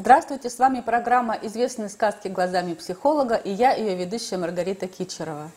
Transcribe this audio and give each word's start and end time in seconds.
Здравствуйте, 0.00 0.48
с 0.48 0.60
вами 0.60 0.80
программа 0.80 1.34
«Известные 1.42 1.88
сказки 1.88 2.28
глазами 2.28 2.74
психолога» 2.74 3.34
и 3.34 3.50
я, 3.50 3.72
ее 3.72 3.96
ведущая 3.96 4.36
Маргарита 4.36 4.86
Кичерова. 4.86 5.50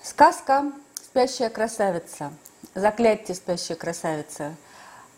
Сказка 0.00 0.70
«Спящая 1.02 1.50
красавица». 1.50 2.32
Заклятие 2.76 3.34
«Спящая 3.34 3.76
красавица». 3.76 4.54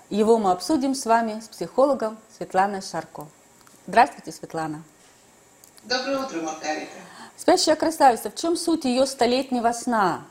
Его 0.09 0.39
мы 0.39 0.53
обсудим 0.53 0.95
с 0.95 1.05
вами, 1.05 1.39
с 1.41 1.49
психологом 1.49 2.17
Светланой 2.39 2.81
Шарко. 2.81 3.27
Здравствуйте, 3.87 4.33
Светлана. 4.33 4.83
Доброе 5.85 6.21
утро, 6.21 6.41
Маргарита. 6.41 6.93
«Спящая 7.37 7.77
красавица». 7.77 8.31
В 8.31 8.37
чем 8.37 8.57
суть 8.57 8.87
ее 8.87 9.05
столетнего 9.05 9.71
сна? 9.73 10.25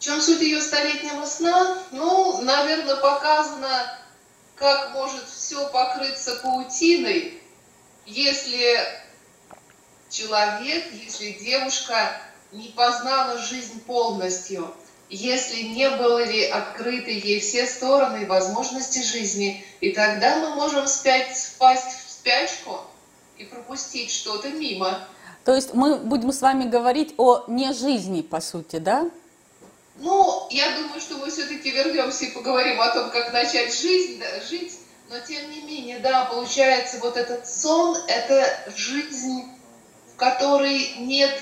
В 0.00 0.02
чем 0.02 0.20
суть 0.20 0.40
ее 0.40 0.60
столетнего 0.60 1.26
сна? 1.26 1.78
Ну, 1.92 2.42
наверное, 2.42 2.96
показано 2.96 4.01
как 4.62 4.94
может 4.94 5.24
все 5.24 5.68
покрыться 5.70 6.36
паутиной, 6.36 7.42
если 8.06 8.78
человек, 10.08 10.84
если 10.92 11.32
девушка 11.32 12.12
не 12.52 12.68
познала 12.68 13.38
жизнь 13.38 13.80
полностью, 13.80 14.72
если 15.10 15.62
не 15.62 15.90
были 15.90 16.44
открыты 16.44 17.10
ей 17.10 17.40
все 17.40 17.66
стороны 17.66 18.22
и 18.22 18.26
возможности 18.26 19.02
жизни, 19.02 19.64
и 19.80 19.90
тогда 19.90 20.38
мы 20.38 20.54
можем 20.54 20.86
спять, 20.86 21.36
впасть 21.36 22.06
в 22.06 22.10
спячку 22.12 22.82
и 23.38 23.44
пропустить 23.44 24.12
что-то 24.12 24.48
мимо. 24.50 25.08
То 25.44 25.56
есть 25.56 25.74
мы 25.74 25.96
будем 25.96 26.30
с 26.30 26.40
вами 26.40 26.70
говорить 26.70 27.14
о 27.16 27.46
не 27.48 27.72
жизни, 27.72 28.22
по 28.22 28.40
сути, 28.40 28.76
да? 28.76 29.10
Ну, 30.02 30.48
я 30.50 30.76
думаю, 30.78 31.00
что 31.00 31.16
мы 31.18 31.30
все-таки 31.30 31.70
вернемся 31.70 32.24
и 32.24 32.32
поговорим 32.32 32.80
о 32.80 32.90
том, 32.90 33.10
как 33.10 33.32
начать 33.32 33.72
жизнь, 33.72 34.18
да, 34.18 34.40
жить. 34.40 34.72
Но 35.08 35.20
тем 35.20 35.48
не 35.48 35.62
менее, 35.62 36.00
да, 36.00 36.24
получается, 36.24 36.98
вот 36.98 37.16
этот 37.16 37.46
сон– 37.46 37.96
это 38.08 38.72
жизнь, 38.74 39.44
в 40.12 40.16
которой 40.16 40.94
нет 40.98 41.40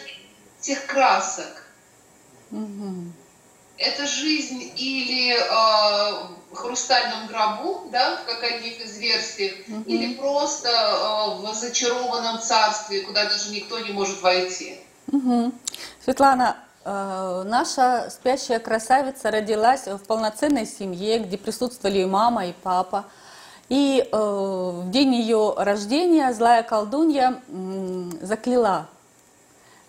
тех 0.60 0.84
красок. 0.84 1.64
Угу. 2.50 3.12
Это 3.78 4.06
жизнь 4.06 4.72
или 4.76 5.32
э, 5.32 6.26
в 6.50 6.54
хрустальном 6.54 7.28
гробу, 7.28 7.88
да, 7.90 8.18
в 8.18 8.40
каких 8.40 8.84
из 8.84 8.98
угу. 9.68 9.84
или 9.86 10.14
просто 10.16 10.68
э, 10.68 11.40
в 11.40 11.54
зачарованном 11.54 12.40
царстве, 12.42 13.00
куда 13.02 13.24
даже 13.24 13.52
никто 13.52 13.78
не 13.78 13.92
может 13.92 14.20
войти. 14.20 14.76
Угу. 15.10 15.52
Светлана, 16.04 16.58
наша 17.44 18.08
спящая 18.10 18.58
красавица 18.58 19.30
родилась 19.30 19.86
в 19.86 19.98
полноценной 19.98 20.66
семье, 20.66 21.20
где 21.20 21.38
присутствовали 21.38 22.00
и 22.00 22.04
мама, 22.04 22.46
и 22.46 22.52
папа. 22.52 23.04
И 23.68 24.08
э, 24.10 24.16
в 24.16 24.90
день 24.90 25.14
ее 25.14 25.54
рождения 25.56 26.32
злая 26.32 26.64
колдунья 26.64 27.40
закляла 28.20 28.88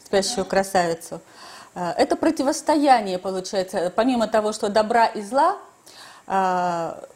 спящую 0.05 0.45
красавицу. 0.45 1.21
Э, 1.73 1.91
это 1.97 2.15
противостояние 2.15 3.17
получается, 3.17 3.91
помимо 3.95 4.27
того, 4.27 4.53
что 4.53 4.69
добра 4.69 5.07
и 5.07 5.21
зла, 5.21 5.57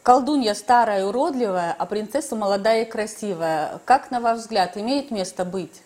колдунья 0.02 0.54
старая 0.54 1.00
и 1.00 1.04
уродливая, 1.04 1.74
а 1.78 1.86
принцесса 1.86 2.34
молодая 2.34 2.82
и 2.82 2.84
красивая. 2.84 3.80
Как, 3.84 4.10
на 4.10 4.20
ваш 4.20 4.40
взгляд, 4.40 4.76
имеет 4.76 5.10
место 5.10 5.44
быть? 5.44 5.82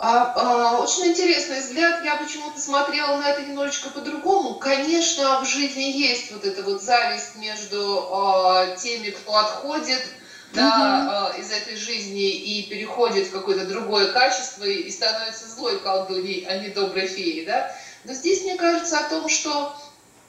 А, 0.00 0.32
а, 0.36 0.80
очень 0.80 1.08
интересный 1.08 1.58
взгляд. 1.58 2.04
Я 2.04 2.14
почему-то 2.16 2.60
смотрела 2.60 3.16
на 3.16 3.30
это 3.30 3.42
немножечко 3.42 3.90
по-другому. 3.90 4.54
Конечно, 4.54 5.40
в 5.40 5.44
жизни 5.44 5.90
есть 5.90 6.30
вот 6.30 6.44
эта 6.44 6.62
вот 6.62 6.80
зависть 6.80 7.34
между 7.34 8.08
а, 8.12 8.76
теми, 8.76 9.10
кто 9.10 9.36
отходит 9.36 10.00
да, 10.52 11.32
угу. 11.32 11.40
из 11.40 11.50
этой 11.50 11.74
жизни 11.76 12.30
и 12.30 12.70
переходит 12.70 13.26
в 13.26 13.32
какое-то 13.32 13.66
другое 13.66 14.12
качество 14.12 14.64
и 14.64 14.88
становится 14.88 15.48
злой 15.48 15.80
колдуньей, 15.80 16.46
а 16.48 16.58
не 16.58 16.68
доброй 16.68 17.08
феей. 17.08 17.44
Да? 17.44 17.74
Но 18.04 18.12
здесь 18.12 18.44
мне 18.44 18.54
кажется 18.54 18.98
о 18.98 19.10
том, 19.10 19.28
что 19.28 19.76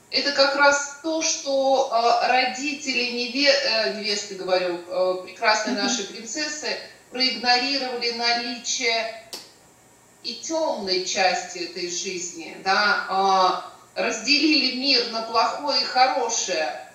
это 0.09 0.31
как 0.31 0.55
раз 0.55 0.99
то, 1.03 1.21
что 1.21 1.91
э, 1.91 2.27
родители 2.27 3.03
неве, 3.11 3.51
э, 3.51 3.99
невесты, 3.99 4.33
говорю, 4.33 4.79
э, 4.87 5.15
прекрасной 5.25 5.75
нашей 5.75 6.05
принцессы 6.05 6.75
проигнорировали 7.11 8.11
наличие 8.13 9.29
и 10.23 10.35
темной 10.35 11.05
части 11.05 11.59
этой 11.59 11.89
жизни, 11.89 12.57
да, 12.63 13.05
а, 13.09 13.71
разделили 13.95 14.79
мир 14.79 15.11
на 15.11 15.23
плохое 15.23 15.81
и 15.81 15.85
хорошее 15.85 16.85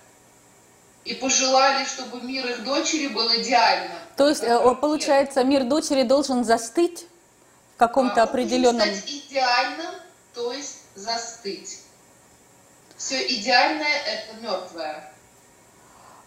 и 1.04 1.14
пожелали, 1.14 1.84
чтобы 1.84 2.22
мир 2.22 2.46
их 2.46 2.64
дочери 2.64 3.08
был 3.08 3.28
идеальным. 3.34 3.98
То 4.16 4.28
есть, 4.28 4.42
э, 4.42 4.74
получается, 4.80 5.44
мир 5.44 5.64
дочери 5.64 6.02
должен 6.02 6.44
застыть 6.44 7.06
в 7.74 7.78
каком-то 7.78 8.22
а, 8.22 8.24
определенном... 8.24 8.80
стать 8.80 9.10
идеальным, 9.10 9.94
то 10.32 10.52
есть 10.52 10.78
застыть. 10.94 11.80
Все 12.96 13.26
идеальное– 13.26 13.98
это 14.06 14.40
мертвое. 14.40 15.12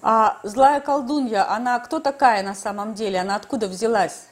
А 0.02 0.40
злая 0.44 0.79
колдунья, 0.79 1.50
она 1.50 1.79
кто 1.79 2.00
такая 2.00 2.44
на 2.44 2.53
самом 2.53 2.94
деле? 2.94 3.19
Она 3.19 3.35
откуда 3.35 3.68
взялась? 3.68 4.28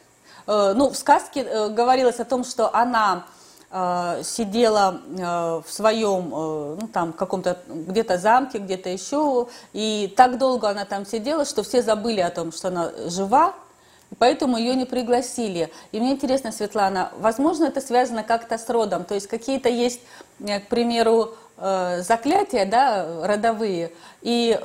Э, 0.47 0.73
ну, 0.75 0.89
в 0.89 0.95
сказке 0.95 1.41
э, 1.41 1.69
говорилось 1.69 2.19
о 2.19 2.25
том, 2.25 2.43
что 2.43 2.73
она 2.75 3.25
э, 3.71 4.21
сидела 4.23 5.01
в 5.65 5.65
своем, 5.67 6.29
ну 6.29 6.87
там, 6.93 7.13
каком-то 7.13 7.57
где-то 7.67 8.17
замке, 8.17 8.59
где-то 8.59 8.89
еще, 8.89 9.47
и 9.73 10.13
так 10.15 10.37
долго 10.37 10.69
она 10.69 10.85
там 10.85 11.05
сидела, 11.05 11.45
что 11.45 11.63
все 11.63 11.81
забыли 11.81 12.21
о 12.21 12.29
том, 12.29 12.51
что 12.51 12.67
она 12.69 12.91
жива, 13.07 13.53
и 14.11 14.15
поэтому 14.15 14.57
ее 14.57 14.75
не 14.75 14.85
пригласили. 14.85 15.71
И 15.91 15.99
мне 15.99 16.11
интересно, 16.11 16.51
Светлана, 16.51 17.11
возможно, 17.17 17.65
это 17.65 17.81
связано 17.81 18.23
как-то 18.23 18.57
с 18.57 18.69
родом, 18.69 19.03
то 19.03 19.15
есть 19.15 19.27
какие-то 19.27 19.69
есть, 19.69 20.01
к 20.39 20.67
примеру, 20.69 21.33
заклятия, 21.57 22.65
да, 22.65 23.25
родовые, 23.25 23.91
и 24.21 24.59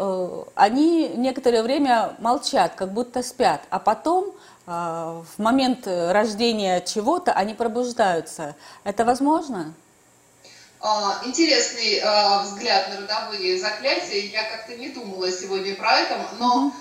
они 0.57 1.09
некоторое 1.17 1.63
время 1.63 2.15
молчат, 2.19 2.75
как 2.75 2.93
будто 2.93 3.23
спят, 3.23 3.63
а 3.71 3.79
потом 3.79 4.35
в 4.71 5.39
момент 5.39 5.87
рождения 5.87 6.81
чего-то 6.81 7.33
они 7.33 7.55
пробуждаются. 7.55 8.55
Это 8.85 9.05
возможно? 9.05 9.75
А, 10.83 11.21
интересный 11.25 12.01
а, 12.01 12.43
взгляд 12.43 12.89
на 12.89 13.01
родовые 13.01 13.61
заклятия. 13.61 14.31
Я 14.31 14.45
как-то 14.45 14.77
не 14.77 14.91
думала 14.91 15.31
сегодня 15.31 15.75
про 15.75 15.99
это, 15.99 16.19
но 16.39 16.73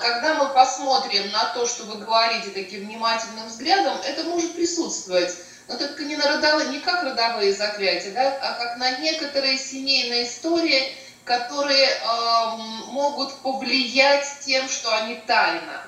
когда 0.00 0.34
мы 0.34 0.52
посмотрим 0.54 1.30
на 1.32 1.52
то, 1.54 1.66
что 1.66 1.84
вы 1.84 2.04
говорите 2.04 2.50
таким 2.50 2.86
внимательным 2.86 3.46
взглядом, 3.46 3.98
это 4.04 4.24
может 4.24 4.54
присутствовать. 4.54 5.34
Но 5.68 5.76
только 5.76 6.04
не, 6.04 6.16
на 6.16 6.26
родовые, 6.26 6.70
не 6.70 6.80
как 6.80 7.04
родовые 7.04 7.54
заклятия, 7.54 8.10
да, 8.12 8.38
а 8.42 8.54
как 8.54 8.76
на 8.78 8.98
некоторые 8.98 9.56
семейные 9.56 10.24
истории, 10.26 10.92
которые 11.24 11.86
э, 11.86 12.56
могут 12.88 13.34
повлиять 13.36 14.26
тем, 14.40 14.68
что 14.68 14.92
они 14.96 15.14
тайна. 15.26 15.84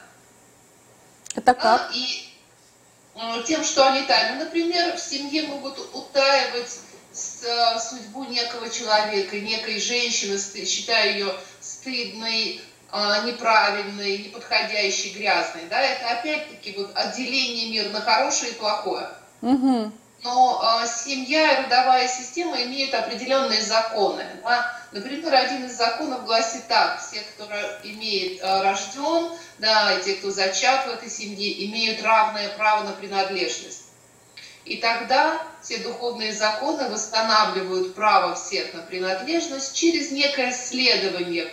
Это 1.34 1.54
как? 1.54 1.90
И 1.94 2.28
э, 3.14 3.42
тем, 3.46 3.64
что 3.64 3.86
они 3.86 4.06
тайны. 4.06 4.44
Например, 4.44 4.96
в 4.96 5.00
семье 5.00 5.44
могут 5.48 5.78
утаивать 5.94 6.80
э, 7.44 7.78
судьбу 7.78 8.24
некого 8.24 8.68
человека, 8.68 9.38
некой 9.40 9.80
женщины, 9.80 10.38
считая 10.38 11.12
ее 11.12 11.34
стыдной, 11.60 12.60
э, 12.92 13.26
неправильной, 13.26 14.18
неподходящей, 14.18 15.12
грязной. 15.12 15.64
Да? 15.70 15.80
Это 15.80 16.10
опять-таки 16.10 16.74
вот 16.76 16.90
отделение 16.94 17.70
мира 17.70 17.88
на 17.90 18.00
хорошее 18.00 18.52
и 18.52 18.56
плохое. 18.56 19.08
Угу. 19.40 19.92
Но 20.22 20.62
э, 20.62 20.86
семья 20.86 21.52
и 21.52 21.64
родовая 21.64 22.06
система 22.06 22.62
имеют 22.62 22.94
определенные 22.94 23.60
законы. 23.60 24.24
Да? 24.44 24.72
Например, 24.92 25.34
один 25.34 25.64
из 25.64 25.76
законов 25.76 26.24
гласит 26.24 26.68
так, 26.68 27.00
все, 27.00 27.20
кто 27.22 27.48
имеет 27.82 28.40
э, 28.40 28.62
рожден, 28.62 29.32
да, 29.58 29.98
и 29.98 30.02
те, 30.02 30.14
кто 30.14 30.30
зачат 30.30 30.86
в 30.86 30.90
этой 30.90 31.10
семье, 31.10 31.66
имеют 31.66 32.02
равное 32.02 32.50
право 32.50 32.84
на 32.84 32.92
принадлежность. 32.92 33.86
И 34.64 34.76
тогда 34.76 35.42
все 35.60 35.78
духовные 35.78 36.32
законы 36.32 36.88
восстанавливают 36.88 37.96
право 37.96 38.36
всех 38.36 38.74
на 38.74 38.82
принадлежность 38.82 39.74
через 39.74 40.12
некое 40.12 40.52
следование 40.52 41.52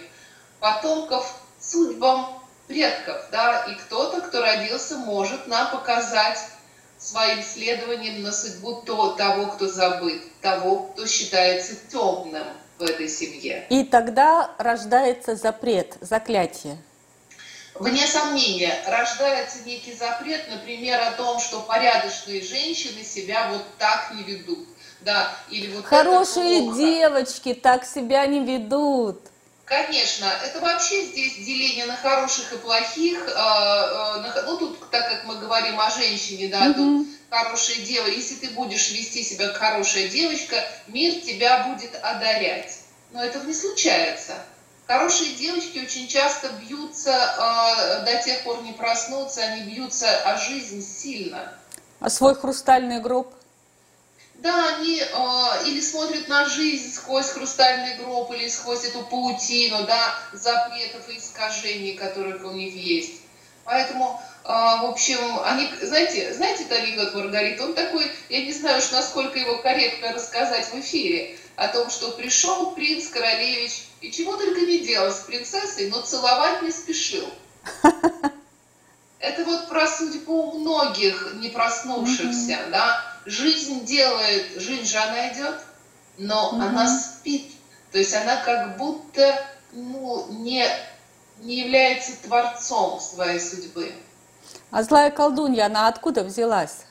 потомков 0.60 1.33
судьбам 1.60 2.39
предков. 2.68 3.30
Да? 3.31 3.63
И 3.63 3.74
кто-то, 3.75 4.22
кто 4.22 4.42
родился, 4.42 4.98
может 4.98 5.48
нам 5.48 5.72
показать 5.72 6.39
своим 7.00 7.42
следованием 7.42 8.22
на 8.22 8.31
судьбу 8.31 8.81
то, 8.86 9.13
того, 9.13 9.48
кто 9.48 9.68
забыт, 9.68 10.22
того, 10.42 10.84
кто 10.84 11.07
считается 11.07 11.75
темным 11.90 12.46
в 12.78 12.84
этой 12.84 13.07
семье. 13.07 13.66
И 13.69 13.84
тогда 13.84 14.51
рождается 14.57 15.36
запрет, 15.36 15.98
заклятие. 16.01 16.78
Вне 17.75 18.06
сомнения, 18.06 18.74
рождается 18.88 19.60
некий 19.66 19.94
запрет, 19.94 20.50
например, 20.50 21.00
о 21.00 21.12
том, 21.13 21.40
что 21.40 21.62
порядочные 21.62 22.42
женщины 22.42 23.04
себя 23.04 23.50
вот 23.51 23.63
так 23.78 24.12
не 24.13 24.24
ведут. 24.24 24.68
Да, 25.01 25.34
или 25.50 25.74
вот 25.74 25.86
Хорошие 25.86 26.74
девочки 26.74 27.54
так 27.54 27.86
себя 27.86 28.25
не 28.28 28.44
ведут. 28.44 29.22
Конечно, 29.63 30.25
это 30.44 30.60
вообще 30.60 31.06
здесь 31.06 31.38
деление 31.38 31.86
на 31.86 31.96
хороших 31.96 32.51
и 32.51 32.57
плохих. 32.57 33.19
Э, 33.28 34.24
э, 34.25 34.44
ну, 34.48 34.57
тут, 34.57 34.90
так 34.90 35.07
как 35.10 35.25
мы 35.25 35.36
говорим 35.50 35.80
о 35.80 35.90
женщине, 35.90 36.48
да, 36.48 36.74
тут 36.74 37.07
хорошая 37.30 37.78
дева. 37.78 38.06
Если 38.06 38.36
ты 38.36 38.50
будешь 38.51 38.92
вести 38.92 39.24
себя 39.24 39.48
как 39.48 39.57
хорошая 39.57 40.07
девочка, 40.07 40.56
мир 40.88 41.13
тебя 41.22 41.68
будет 41.68 41.96
одарять. 42.01 42.80
Но 43.12 43.24
этого 43.24 43.44
не 43.44 43.54
случается. 43.54 44.36
Хорошие 44.86 45.34
девочки 45.34 45.80
очень 45.80 46.07
часто 46.07 46.50
бьются, 46.50 47.12
э, 47.12 48.06
до 48.06 48.24
тех 48.24 48.44
пор 48.44 48.63
не 48.63 48.74
проснутся, 48.74 49.42
они 49.42 49.62
бьются 49.62 50.10
о 50.22 50.38
жизнь 50.38 50.84
сильно. 50.84 51.54
А 52.00 52.10
свой 52.10 52.36
хрустальный 52.36 53.00
гроб? 53.00 53.31
Да, 54.36 54.75
они 54.75 55.00
э, 55.00 55.68
или 55.68 55.81
смотрят 55.81 56.28
на 56.28 56.46
жизнь 56.46 56.92
сквозь 56.94 57.30
хрустальный 57.30 57.98
гроб, 57.98 58.31
или 58.31 58.48
сквозь 58.48 58.86
эту 58.86 59.04
паутину, 59.04 59.86
да, 59.86 60.16
запретов 60.34 61.07
и 61.10 61.18
искажений, 61.18 61.94
которые 61.94 62.38
у 62.38 62.51
них 62.51 62.74
есть. 62.74 63.22
Поэтому, 63.69 64.19
э, 64.50 64.81
в 64.81 64.86
общем, 64.86 65.19
они, 65.44 65.69
знаете, 65.81 66.34
знаете 66.34 66.63
этот 66.63 66.80
анекдот 66.80 67.13
Маргарита, 67.13 67.63
он 67.63 67.74
такой, 67.74 68.12
я 68.30 68.42
не 68.44 68.51
знаю 68.51 68.80
уж, 68.80 68.92
насколько 68.92 69.38
его 69.38 69.57
корректно 69.60 70.13
рассказать 70.13 70.68
в 70.74 70.80
эфире, 70.80 71.38
о 71.60 71.68
том, 71.68 71.90
что 71.90 72.12
пришел 72.12 72.72
принц 72.72 73.10
Королевич 73.10 73.84
и 74.00 74.12
чего 74.12 74.38
только 74.38 74.62
не 74.62 74.80
делал 74.80 75.12
с 75.12 75.19
принцессой, 75.19 75.90
но 75.90 76.01
целовать 76.01 76.62
не 76.62 76.72
спешил. 76.72 77.30
Это 79.19 79.44
вот 79.44 79.68
про 79.68 79.86
судьбу 79.86 80.57
многих 80.57 81.34
не 81.36 81.50
проснувшихся, 81.50 82.54
mm-hmm. 82.54 82.69
да. 82.69 83.06
Жизнь 83.25 83.84
делает, 83.84 84.62
жизнь 84.62 84.86
же 84.86 84.98
она 84.98 85.34
идет, 85.34 85.60
но 86.18 86.54
mm-hmm. 86.54 86.66
она 86.66 86.88
спит. 87.00 87.51
То 87.92 87.98
есть 87.98 88.13
она 88.13 88.38
как 88.38 88.78
будто 88.78 89.46
ну, 89.74 90.28
не, 90.30 90.66
не 91.42 91.60
является 91.60 92.13
творцом 92.24 93.01
своей 93.01 93.42
судьбы. 93.42 93.94
А 94.71 94.83
злая 94.83 95.10
колдунья, 95.12 95.66
она 95.66 95.88
откуда 95.88 96.24
взялась? 96.24 96.86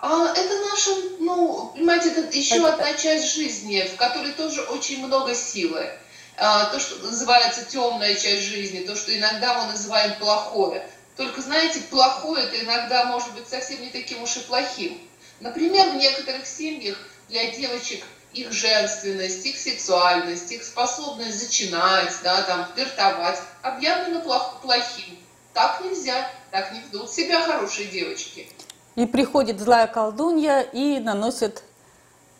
А, 0.00 0.32
это 0.32 0.54
наша, 0.70 0.90
ну, 1.20 1.72
понимаете, 1.74 2.10
это 2.10 2.36
еще 2.36 2.56
это... 2.56 2.74
одна 2.74 2.92
часть 2.94 3.34
жизни, 3.34 3.82
в 3.92 3.96
которой 3.96 4.32
тоже 4.32 4.62
очень 4.62 5.04
много 5.04 5.34
силы. 5.34 5.90
А, 6.36 6.66
то, 6.66 6.78
что 6.78 7.04
называется 7.04 7.64
темная 7.64 8.14
часть 8.14 8.44
жизни, 8.44 8.80
то, 8.80 8.94
что 8.94 9.16
иногда 9.16 9.60
мы 9.60 9.72
называем 9.72 10.16
плохое. 10.18 10.88
Только, 11.16 11.40
знаете, 11.40 11.80
плохое 11.90 12.44
это 12.44 12.60
иногда 12.62 13.06
может 13.06 13.34
быть 13.34 13.48
совсем 13.48 13.80
не 13.80 13.90
таким 13.90 14.22
уж 14.22 14.36
и 14.36 14.40
плохим. 14.40 15.00
Например, 15.40 15.90
в 15.90 15.96
некоторых 15.96 16.46
семьях 16.46 16.96
для 17.28 17.50
девочек 17.50 18.04
их 18.32 18.52
женственность, 18.52 19.44
их 19.46 19.58
сексуальность, 19.58 20.52
их 20.52 20.62
способность 20.62 21.40
зачинать, 21.40 22.12
да, 22.22 22.42
там, 22.42 22.68
флиртовать 22.72 23.40
объявлено 23.62 24.20
плохим. 24.62 25.18
Так 25.54 25.80
нельзя, 25.80 26.30
так 26.50 26.72
не 26.72 26.80
ведут 26.80 27.10
себя 27.10 27.42
хорошие 27.46 27.88
девочки. 27.88 28.48
И 28.94 29.06
приходит 29.06 29.60
злая 29.60 29.86
колдунья 29.86 30.60
и 30.60 30.98
наносит 30.98 31.62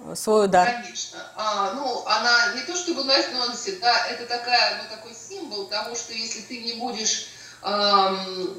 э, 0.00 0.14
свой 0.16 0.46
удар. 0.46 0.68
Конечно. 0.82 1.18
А, 1.36 1.72
ну, 1.74 2.04
она 2.06 2.54
не 2.54 2.62
то 2.62 2.74
чтобы 2.74 3.04
наносит, 3.04 3.80
да, 3.80 4.06
это 4.08 4.26
такая, 4.26 4.82
ну, 4.82 4.96
такой 4.96 5.12
символ 5.14 5.66
того, 5.66 5.94
что 5.94 6.12
если 6.12 6.40
ты 6.40 6.60
не 6.60 6.74
будешь 6.74 7.28
эм, 7.62 8.56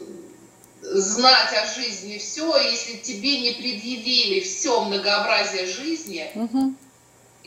знать 0.81 1.53
о 1.53 1.65
жизни 1.65 2.17
все, 2.17 2.57
если 2.57 2.97
тебе 2.97 3.41
не 3.41 3.51
предъявили 3.51 4.41
все 4.41 4.83
многообразие 4.83 5.65
жизни, 5.65 6.31
угу. 6.35 6.73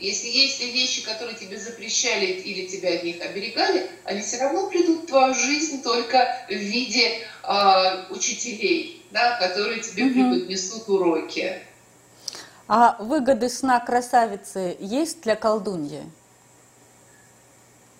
Если 0.07 0.27
есть 0.27 0.59
вещи, 0.59 1.03
которые 1.03 1.37
тебе 1.37 1.57
запрещали 1.57 2.25
или 2.25 2.67
тебя 2.67 2.93
от 2.93 3.03
них 3.03 3.21
оберегали, 3.21 3.89
они 4.03 4.21
все 4.21 4.37
равно 4.37 4.67
придут 4.67 5.03
в 5.03 5.07
твою 5.07 5.33
жизнь 5.33 5.81
только 5.81 6.45
в 6.47 6.53
виде 6.53 7.25
э, 7.43 8.05
учителей 8.09 9.03
да, 9.13 9.37
которые 9.37 9.79
тебе 9.79 10.05
угу. 10.05 10.13
преподнесут 10.13 10.89
уроки. 10.89 11.61
А 12.67 12.97
выгоды 12.99 13.49
сна 13.49 13.79
красавицы 13.79 14.75
есть 14.79 15.21
для 15.21 15.35
колдуньи? 15.35 16.09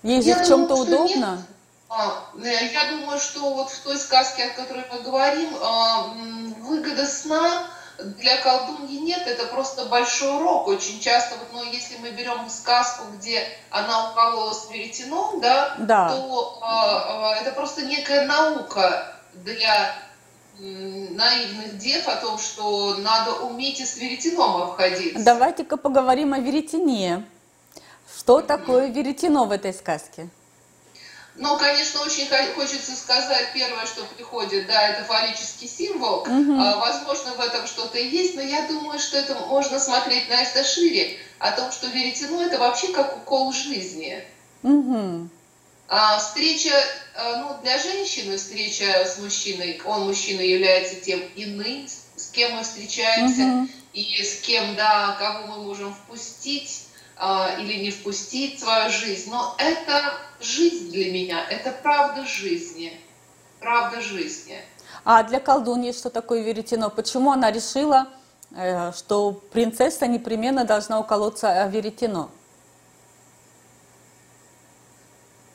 Ей 0.02 0.20
же 0.20 0.34
в 0.34 0.46
чем-то 0.46 0.74
удобно? 0.74 1.36
Нет. 1.36 1.40
А, 1.88 2.30
э, 2.42 2.72
я 2.72 2.90
думаю, 2.90 3.20
что 3.20 3.54
вот 3.54 3.70
в 3.70 3.80
той 3.80 3.96
сказке, 3.96 4.44
о 4.44 4.54
которой 4.54 4.84
мы 4.90 5.00
говорим, 5.02 5.54
а, 5.62 6.14
выгода 6.60 7.06
сна 7.06 7.68
для 7.98 8.36
колдуньи 8.38 8.98
нет, 8.98 9.26
это 9.26 9.46
просто 9.46 9.86
большой 9.86 10.36
урок. 10.36 10.68
Очень 10.68 11.00
часто, 11.00 11.36
вот, 11.36 11.48
ну, 11.52 11.72
если 11.72 11.96
мы 11.98 12.10
берем 12.10 12.48
сказку, 12.48 13.04
где 13.16 13.46
она 13.70 14.10
укололась 14.10 14.68
веретеном, 14.70 15.40
да, 15.40 15.76
да. 15.78 16.08
то 16.08 16.58
а, 16.62 17.36
это 17.40 17.52
просто 17.52 17.82
некая 17.82 18.26
наука 18.26 19.16
для 19.34 19.94
наивных 20.58 21.78
дев 21.78 22.06
о 22.06 22.16
том, 22.16 22.38
что 22.38 22.94
надо 22.96 23.32
уметь 23.32 23.80
и 23.80 23.84
с 23.84 23.96
веретеном 23.96 24.62
обходиться. 24.62 25.24
Давайте-ка 25.24 25.76
поговорим 25.76 26.32
о 26.32 26.38
веретене. 26.38 27.24
Что 28.16 28.38
mm-hmm. 28.38 28.46
такое 28.46 28.86
веретено 28.88 29.44
в 29.46 29.52
этой 29.52 29.74
сказке? 29.74 30.28
Ну, 31.36 31.58
конечно, 31.58 32.00
очень 32.02 32.28
хочется 32.54 32.94
сказать 32.94 33.48
первое, 33.52 33.86
что 33.86 34.04
приходит, 34.04 34.66
да, 34.66 34.88
это 34.88 35.04
фаллический 35.04 35.66
символ. 35.66 36.20
Угу. 36.20 36.60
А, 36.60 36.76
возможно, 36.76 37.34
в 37.34 37.40
этом 37.40 37.66
что-то 37.66 37.98
есть, 37.98 38.36
но 38.36 38.42
я 38.42 38.68
думаю, 38.68 39.00
что 39.00 39.16
это 39.16 39.34
можно 39.34 39.80
смотреть 39.80 40.28
на 40.28 40.40
это 40.40 40.62
шире, 40.62 41.18
о 41.40 41.50
том, 41.52 41.72
что 41.72 41.88
веретено 41.88 42.40
это 42.40 42.58
вообще 42.58 42.88
как 42.92 43.16
укол 43.16 43.52
жизни. 43.52 44.22
Угу. 44.62 45.28
А 45.88 46.18
встреча, 46.18 46.70
э, 46.70 47.36
ну, 47.38 47.56
для 47.62 47.78
женщины 47.78 48.36
встреча 48.36 49.04
с 49.04 49.18
мужчиной, 49.18 49.80
он, 49.84 50.06
мужчина, 50.06 50.40
является 50.40 51.00
тем 51.00 51.20
иным, 51.34 51.88
с 52.16 52.28
кем 52.30 52.56
мы 52.56 52.62
встречаемся, 52.62 53.42
угу. 53.42 53.68
и 53.92 54.22
с 54.22 54.40
кем, 54.40 54.76
да, 54.76 55.16
кого 55.18 55.48
мы 55.48 55.64
можем 55.64 55.92
впустить 55.92 56.84
или 57.16 57.82
не 57.82 57.90
впустить 57.90 58.60
свою 58.60 58.90
жизнь. 58.90 59.30
Но 59.30 59.54
это 59.58 60.14
жизнь 60.40 60.90
для 60.90 61.12
меня, 61.12 61.44
это 61.48 61.70
правда 61.70 62.24
жизни, 62.24 63.00
правда 63.60 64.00
жизни. 64.00 64.60
А 65.04 65.22
для 65.22 65.40
колдуньи 65.40 65.92
что 65.92 66.10
такое 66.10 66.42
веретено? 66.42 66.90
Почему 66.90 67.30
она 67.32 67.50
решила, 67.50 68.08
э, 68.56 68.92
что 68.92 69.32
принцесса 69.32 70.06
непременно 70.06 70.64
должна 70.64 70.98
уколоться 70.98 71.66
веретено? 71.66 72.30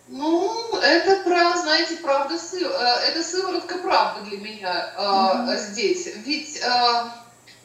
Ну, 0.07 0.79
это 0.81 1.23
про, 1.23 1.57
знаете, 1.57 1.97
правда. 1.97 2.35
Э, 2.35 3.09
это 3.09 3.23
сыворотка 3.23 3.77
правды 3.79 4.29
для 4.29 4.37
меня 4.39 4.93
mm-hmm. 4.97 5.57
здесь. 5.57 6.09
Ведь, 6.25 6.61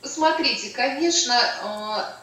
посмотрите, 0.04 0.70
конечно, 0.70 1.34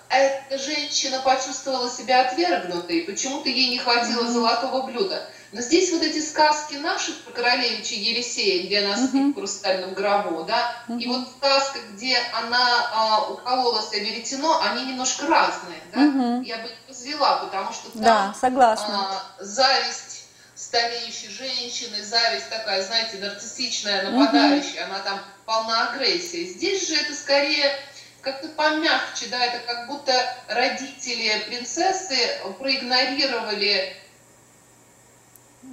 э, 0.10 0.16
эта 0.50 0.58
женщина 0.58 1.20
почувствовала 1.20 1.90
себя 1.90 2.22
отвергнутой, 2.22 3.02
почему-то 3.02 3.50
ей 3.50 3.72
не 3.72 3.80
хватило 3.80 4.24
mm-hmm. 4.24 4.32
золотого 4.32 4.84
блюда. 4.84 5.28
Но 5.52 5.60
здесь 5.60 5.92
вот 5.92 6.02
эти 6.02 6.22
сказки 6.22 6.76
наши 6.76 7.12
про 7.24 7.32
королевича 7.34 7.96
Елисея, 7.96 8.66
где 8.66 8.86
она 8.86 8.96
спит 8.96 9.16
mm-hmm. 9.16 9.32
в 9.32 9.36
хрустальном 9.36 9.94
гробу, 9.96 10.44
да, 10.44 10.74
mm-hmm. 10.88 11.00
и 11.00 11.08
вот 11.08 11.28
сказка, 11.28 11.80
где 11.94 12.18
она 12.34 13.26
э, 13.28 13.34
укололась 13.34 13.92
о 13.92 13.98
веретено, 13.98 14.62
они 14.62 14.86
немножко 14.86 15.28
разные, 15.28 15.82
да, 15.92 16.02
mm-hmm. 16.02 16.44
я 16.46 16.58
бы 16.60 16.70
их 16.70 16.78
развела, 16.88 17.38
потому 17.38 17.74
что 17.74 17.92
там 17.92 18.02
да, 18.02 18.34
согласна. 18.40 19.24
Э, 19.40 19.44
зависть 19.44 20.22
стареющей 20.62 21.30
женщины, 21.30 22.04
зависть 22.04 22.50
такая, 22.50 22.84
знаете, 22.84 23.18
нарциссичная, 23.18 24.12
нападающая, 24.12 24.86
угу. 24.86 24.94
она 24.94 25.00
там 25.00 25.20
полна 25.52 25.90
агрессии. 25.90 26.46
Здесь 26.46 26.88
же 26.88 26.96
это 26.96 27.14
скорее 27.14 27.78
как-то 28.22 28.48
помягче, 28.50 29.26
да, 29.30 29.44
это 29.44 29.60
как 29.66 29.88
будто 29.88 30.14
родители 30.48 31.44
принцессы 31.46 32.16
проигнорировали 32.58 33.94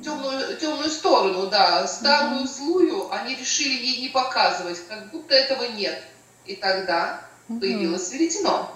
темную, 0.03 0.57
темную 0.57 0.91
сторону, 0.91 1.47
да, 1.47 1.87
старую 1.87 2.45
злую, 2.49 3.13
они 3.13 3.37
решили 3.37 3.75
ей 3.75 4.01
не 4.01 4.09
показывать, 4.09 4.81
как 4.89 5.11
будто 5.11 5.35
этого 5.35 5.63
нет. 5.63 6.03
И 6.45 6.57
тогда 6.57 7.21
появилось 7.47 8.11
веретено. 8.11 8.75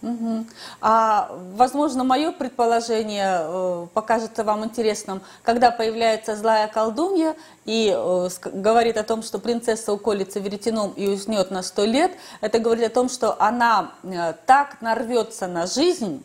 Угу. 0.00 0.46
А, 0.80 1.28
возможно, 1.54 2.04
мое 2.04 2.30
предположение 2.30 3.40
э, 3.40 3.86
покажется 3.92 4.44
вам 4.44 4.64
интересным. 4.64 5.22
Когда 5.42 5.72
появляется 5.72 6.36
злая 6.36 6.68
колдунья 6.68 7.34
и 7.64 7.92
э, 7.92 8.28
говорит 8.52 8.96
о 8.96 9.02
том, 9.02 9.24
что 9.24 9.40
принцесса 9.40 9.92
уколется 9.92 10.38
веретеном 10.38 10.92
и 10.92 11.08
уснет 11.08 11.50
на 11.50 11.62
сто 11.64 11.84
лет, 11.84 12.12
это 12.40 12.60
говорит 12.60 12.86
о 12.86 12.94
том, 12.94 13.08
что 13.08 13.40
она 13.42 13.92
э, 14.04 14.34
так 14.46 14.80
нарвется 14.80 15.48
на 15.48 15.66
жизнь, 15.66 16.24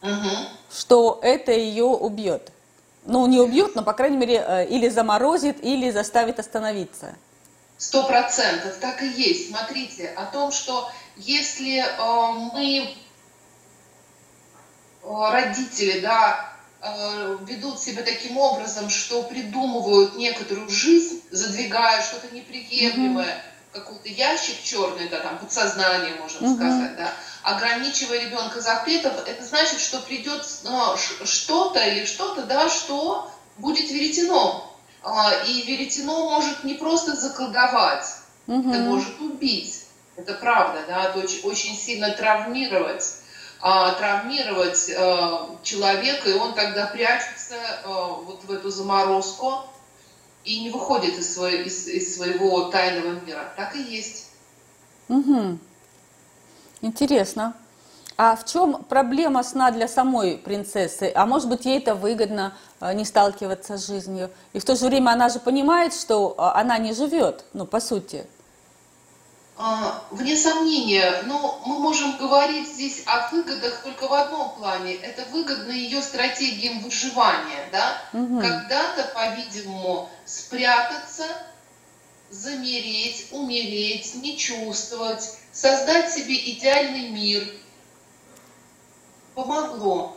угу. 0.00 0.30
что 0.72 1.18
это 1.22 1.52
ее 1.52 1.84
убьет. 1.84 2.52
Ну, 3.04 3.26
не 3.26 3.38
убьет, 3.38 3.74
но, 3.74 3.82
по 3.82 3.92
крайней 3.92 4.16
мере, 4.16 4.42
э, 4.46 4.66
или 4.66 4.88
заморозит, 4.88 5.62
или 5.62 5.90
заставит 5.90 6.38
остановиться. 6.38 7.14
Сто 7.76 8.06
процентов, 8.06 8.76
так 8.80 9.02
и 9.02 9.06
есть. 9.08 9.50
Смотрите, 9.50 10.08
о 10.16 10.24
том, 10.26 10.50
что 10.50 10.90
если 11.18 11.78
э, 11.78 12.50
мы, 12.52 12.94
э, 15.02 15.30
родители, 15.32 16.00
да, 16.00 16.52
э, 16.80 17.38
ведут 17.42 17.80
себя 17.80 18.02
таким 18.02 18.38
образом, 18.38 18.88
что 18.88 19.22
придумывают 19.24 20.16
некоторую 20.16 20.68
жизнь, 20.68 21.22
задвигая 21.30 22.02
что-то 22.02 22.34
неприемлемое, 22.34 23.26
mm-hmm. 23.26 23.72
какой-то 23.72 24.08
ящик 24.08 24.62
черный, 24.62 25.08
да, 25.08 25.20
там, 25.20 25.38
подсознание, 25.38 26.14
можем 26.20 26.44
mm-hmm. 26.44 26.56
сказать, 26.56 26.96
да, 26.96 27.12
ограничивая 27.42 28.20
ребенка 28.20 28.60
запретов, 28.60 29.26
это 29.26 29.44
значит, 29.44 29.80
что 29.80 29.98
придет 30.00 30.46
ну, 30.64 30.96
что-то 31.24 31.80
или 31.80 32.04
что-то, 32.04 32.42
да, 32.42 32.68
что 32.68 33.30
будет 33.56 33.90
веретено. 33.90 34.64
А, 35.02 35.32
и 35.46 35.62
веретено 35.62 36.30
может 36.30 36.64
не 36.64 36.74
просто 36.74 37.16
заколдовать, 37.16 38.06
mm-hmm. 38.46 38.70
это 38.70 38.78
может 38.80 39.20
убить. 39.20 39.87
Это 40.18 40.34
правда, 40.34 40.82
да, 40.88 41.12
очень, 41.14 41.76
сильно 41.76 42.10
травмировать 42.10 43.18
а, 43.60 43.92
травмировать 43.94 44.90
а, 44.96 45.56
человека, 45.62 46.28
и 46.28 46.34
он 46.34 46.54
тогда 46.54 46.86
прячется 46.86 47.54
а, 47.84 48.14
вот 48.14 48.42
в 48.44 48.52
эту 48.52 48.70
заморозку 48.70 49.64
и 50.44 50.60
не 50.60 50.70
выходит 50.70 51.18
из, 51.18 51.34
своей, 51.34 51.64
из, 51.64 51.86
из 51.86 52.16
своего 52.16 52.70
тайного 52.70 53.20
мира. 53.20 53.52
Так 53.56 53.76
и 53.76 53.82
есть. 53.82 54.26
Угу. 55.08 55.58
Интересно. 56.82 57.54
А 58.16 58.34
в 58.34 58.44
чем 58.44 58.82
проблема 58.84 59.44
сна 59.44 59.70
для 59.70 59.86
самой 59.86 60.36
принцессы? 60.36 61.12
А 61.14 61.26
может 61.26 61.48
быть, 61.48 61.64
ей 61.64 61.78
это 61.78 61.94
выгодно 61.94 62.56
не 62.94 63.04
сталкиваться 63.04 63.76
с 63.76 63.86
жизнью? 63.86 64.30
И 64.52 64.58
в 64.58 64.64
то 64.64 64.74
же 64.74 64.86
время 64.86 65.10
она 65.10 65.28
же 65.28 65.38
понимает, 65.38 65.94
что 65.94 66.34
она 66.38 66.78
не 66.78 66.92
живет, 66.92 67.44
ну, 67.52 67.66
по 67.66 67.78
сути. 67.78 68.26
А, 69.60 70.04
вне 70.12 70.36
сомнения, 70.36 71.22
но 71.24 71.60
мы 71.66 71.80
можем 71.80 72.16
говорить 72.16 72.68
здесь 72.68 73.02
о 73.06 73.28
выгодах 73.32 73.82
только 73.82 74.06
в 74.06 74.14
одном 74.14 74.50
плане. 74.50 74.94
Это 74.94 75.24
выгодно 75.32 75.72
ее 75.72 76.00
стратегиям 76.00 76.78
выживания. 76.78 77.68
Да? 77.72 78.00
Угу. 78.12 78.40
Когда-то, 78.40 79.10
по-видимому, 79.12 80.08
спрятаться, 80.24 81.24
замереть, 82.30 83.26
умереть, 83.32 84.14
не 84.14 84.38
чувствовать, 84.38 85.36
создать 85.50 86.12
себе 86.12 86.36
идеальный 86.52 87.08
мир 87.08 87.44
помогло. 89.34 90.14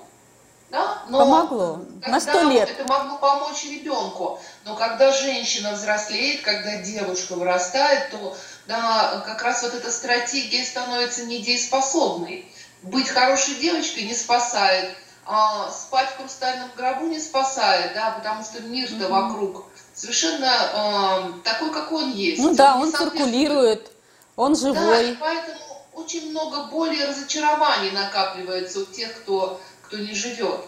Да? 0.70 1.04
Но 1.10 1.20
Помогло. 1.20 1.80
На 2.08 2.20
сто 2.22 2.44
лет. 2.44 2.70
Это 2.70 2.88
могло 2.88 3.18
помочь 3.18 3.66
ребенку. 3.66 4.40
Но 4.64 4.76
когда 4.76 5.12
женщина 5.12 5.74
взрослеет, 5.74 6.44
когда 6.44 6.78
девушка 6.78 7.36
вырастает, 7.36 8.10
то 8.12 8.38
да, 8.68 9.24
как 9.26 9.42
раз 9.44 9.64
вот 9.64 9.74
эта 9.74 9.92
стратегия 9.92 10.64
становится 10.64 11.26
недееспособной. 11.26 12.46
Быть 12.84 13.10
хорошей 13.10 13.56
девочкой 13.56 14.04
не 14.04 14.16
спасает, 14.16 14.96
а 15.26 15.70
спать 15.72 16.10
в 16.10 16.18
хрустальном 16.18 16.70
гробу 16.76 17.06
не 17.08 17.20
спасает, 17.20 17.94
да, 17.94 18.12
потому 18.12 18.44
что 18.44 18.62
мир-то 18.62 18.96
mm-hmm. 18.96 19.08
вокруг 19.08 19.66
совершенно 19.94 21.32
э, 21.34 21.44
такой, 21.44 21.72
какой 21.72 22.04
он 22.04 22.12
есть. 22.14 22.42
Ну 22.42 22.56
да, 22.56 22.76
он, 22.76 22.84
он 22.84 22.92
циркулирует, 22.94 23.92
он 24.36 24.56
живой. 24.56 24.76
Да, 24.76 25.02
и 25.02 25.16
поэтому 25.16 25.60
очень 25.94 26.32
много 26.32 26.66
боли 26.66 26.96
и 26.98 27.06
разочарований 27.06 27.92
накапливается 27.92 28.80
у 28.80 28.86
тех, 28.86 29.14
кто, 29.22 29.62
кто 29.84 29.98
не 29.98 30.14
живет. 30.14 30.62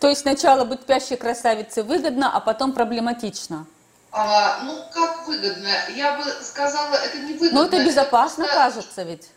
То 0.00 0.08
есть 0.08 0.22
сначала 0.22 0.64
быть 0.64 0.82
спящей 0.82 1.16
красавицей 1.16 1.82
выгодно, 1.82 2.34
а 2.34 2.40
потом 2.40 2.72
проблематично. 2.72 3.66
А, 4.12 4.62
ну, 4.64 4.84
как 4.92 5.26
выгодно? 5.26 5.68
Я 5.94 6.18
бы 6.18 6.24
сказала, 6.42 6.94
это 6.96 7.18
не 7.18 7.34
выгодно. 7.34 7.60
Но 7.60 7.66
это 7.66 7.84
безопасно 7.84 8.44
это... 8.44 8.54
кажется 8.54 9.02
ведь. 9.02 9.28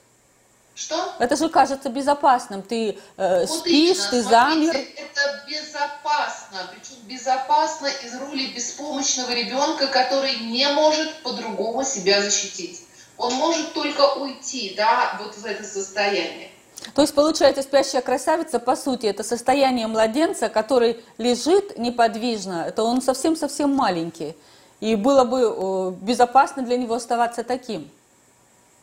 Что? 0.75 1.13
Это 1.19 1.35
же 1.35 1.49
кажется 1.49 1.89
безопасным. 1.89 2.63
Ты 2.63 2.97
э, 3.17 3.45
спишь, 3.45 3.99
ты 4.09 4.23
замер. 4.23 4.75
Это 4.75 5.43
безопасно. 5.47 6.67
Причем 6.71 6.95
безопасно 7.05 7.87
из 8.03 8.15
роли 8.15 8.47
беспомощного 8.47 9.31
ребенка, 9.31 9.85
который 9.87 10.35
не 10.37 10.67
может 10.69 11.21
по-другому 11.21 11.83
себя 11.83 12.21
защитить. 12.23 12.81
Он 13.17 13.33
может 13.35 13.73
только 13.73 14.15
уйти, 14.15 14.73
да, 14.75 15.19
вот 15.21 15.35
в 15.35 15.45
это 15.45 15.63
состояние. 15.63 16.49
То 16.95 17.01
есть, 17.03 17.13
получается, 17.13 17.61
спящая 17.61 18.01
красавица, 18.01 18.57
по 18.57 18.75
сути, 18.75 19.05
это 19.05 19.23
состояние 19.23 19.85
младенца, 19.85 20.49
который 20.49 21.03
лежит 21.19 21.77
неподвижно. 21.77 22.65
Это 22.67 22.83
он 22.83 23.01
совсем-совсем 23.01 23.73
маленький. 23.73 24.35
И 24.83 24.97
было 24.97 25.23
бы 25.23 25.95
безопасно 26.01 26.61
для 26.61 26.75
него 26.75 26.95
оставаться 26.95 27.45
таким. 27.45 27.89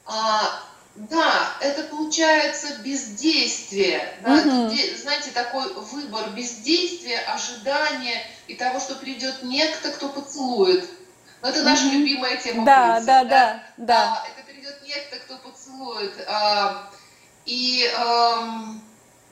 А, 0.06 0.62
да, 0.94 1.52
это 1.60 1.82
получается 1.82 2.78
бездействие. 2.82 4.02
Да? 4.22 4.32
Угу. 4.32 4.74
знаете, 4.96 5.30
такой 5.34 5.70
выбор 5.74 6.30
бездействия, 6.30 7.18
ожидания 7.18 8.22
и 8.46 8.54
того, 8.54 8.80
что 8.80 8.94
придет 8.94 9.42
некто, 9.42 9.90
кто 9.90 10.08
поцелует. 10.08 10.88
Но 11.42 11.50
это 11.50 11.62
наша 11.64 11.84
угу. 11.84 11.96
любимая 11.96 12.38
тема. 12.38 12.64
Да, 12.64 12.94
принца, 12.94 13.06
да, 13.06 13.24
да, 13.24 13.28
да, 13.28 13.62
да. 13.76 14.22
А, 14.24 14.26
это 14.26 14.50
придет 14.50 14.80
некто, 14.82 15.16
кто 15.18 15.36
поцелует. 15.36 16.14
А, 16.26 16.90
и 17.44 17.84
эм, 17.84 18.80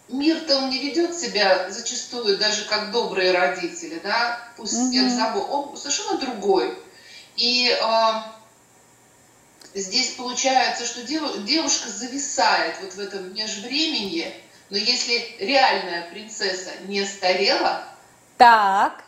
мир-то 0.08 0.58
он 0.58 0.70
не 0.70 0.78
ведет 0.78 1.16
себя 1.16 1.70
зачастую 1.70 2.38
даже 2.38 2.64
как 2.64 2.90
добрые 2.90 3.32
родители, 3.32 4.00
да, 4.02 4.40
пусть 4.56 4.74
mm-hmm. 4.74 4.90
всех 4.90 5.10
забыл, 5.10 5.46
он 5.50 5.76
совершенно 5.76 6.18
другой. 6.18 6.78
И 7.36 7.70
э, 7.70 8.12
здесь 9.74 10.14
получается, 10.14 10.84
что 10.84 11.02
дев, 11.02 11.44
девушка 11.44 11.88
зависает 11.88 12.76
вот 12.80 12.94
в 12.94 13.00
этом 13.00 13.32
межвременье, 13.34 14.34
но 14.70 14.76
если 14.76 15.36
реальная 15.38 16.10
принцесса 16.10 16.70
не 16.86 17.04
старела, 17.04 17.84
так. 18.36 19.04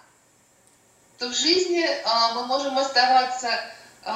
то 1.18 1.28
в 1.28 1.34
жизни 1.34 1.82
э, 1.82 2.34
мы 2.34 2.46
можем 2.46 2.78
оставаться 2.78 3.48
э, 3.48 4.10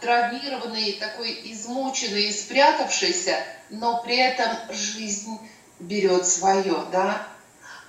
травмированной, 0.00 0.94
такой 0.94 1.38
измученной 1.52 2.24
и 2.24 2.32
спрятавшейся, 2.32 3.36
но 3.68 4.02
при 4.02 4.16
этом 4.16 4.50
жизнь 4.70 5.38
берет 5.80 6.26
свое, 6.26 6.76
да, 6.92 7.26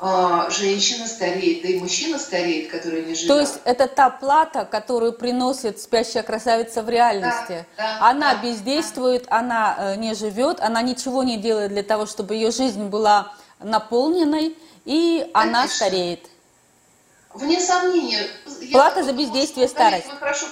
а, 0.04 0.50
женщина 0.50 1.06
стареет, 1.06 1.62
да 1.62 1.70
и 1.70 1.80
мужчина 1.80 2.18
стареет, 2.18 2.72
который 2.72 3.06
не 3.06 3.14
живет. 3.14 3.28
То 3.28 3.40
есть 3.40 3.60
это 3.66 3.88
та 3.88 4.10
плата, 4.10 4.66
которую 4.66 5.14
приносит 5.14 5.80
спящая 5.80 6.24
красавица 6.24 6.82
в 6.82 6.90
реальности. 6.90 7.68
Да, 7.78 8.00
да, 8.00 8.10
она 8.10 8.34
да, 8.34 8.42
бездействует, 8.42 9.26
да. 9.26 9.38
она 9.38 9.76
э, 9.78 9.96
не 9.98 10.16
живет, 10.16 10.60
она 10.60 10.82
ничего 10.82 11.22
не 11.22 11.38
делает 11.38 11.70
для 11.70 11.84
того, 11.84 12.08
чтобы 12.08 12.34
ее 12.34 12.50
жизнь 12.50 12.86
была 12.86 13.32
наполненной, 13.60 14.58
и 14.86 15.20
Конечно. 15.20 15.42
она 15.42 15.68
стареет. 15.68 16.22
Вне 17.36 17.60
сомнения. 17.60 18.28
Плата 18.72 19.04
за 19.04 19.14
бездействие 19.14 19.68
старость. 19.68 20.08
Вы 20.08 20.18
хорошо 20.18 20.48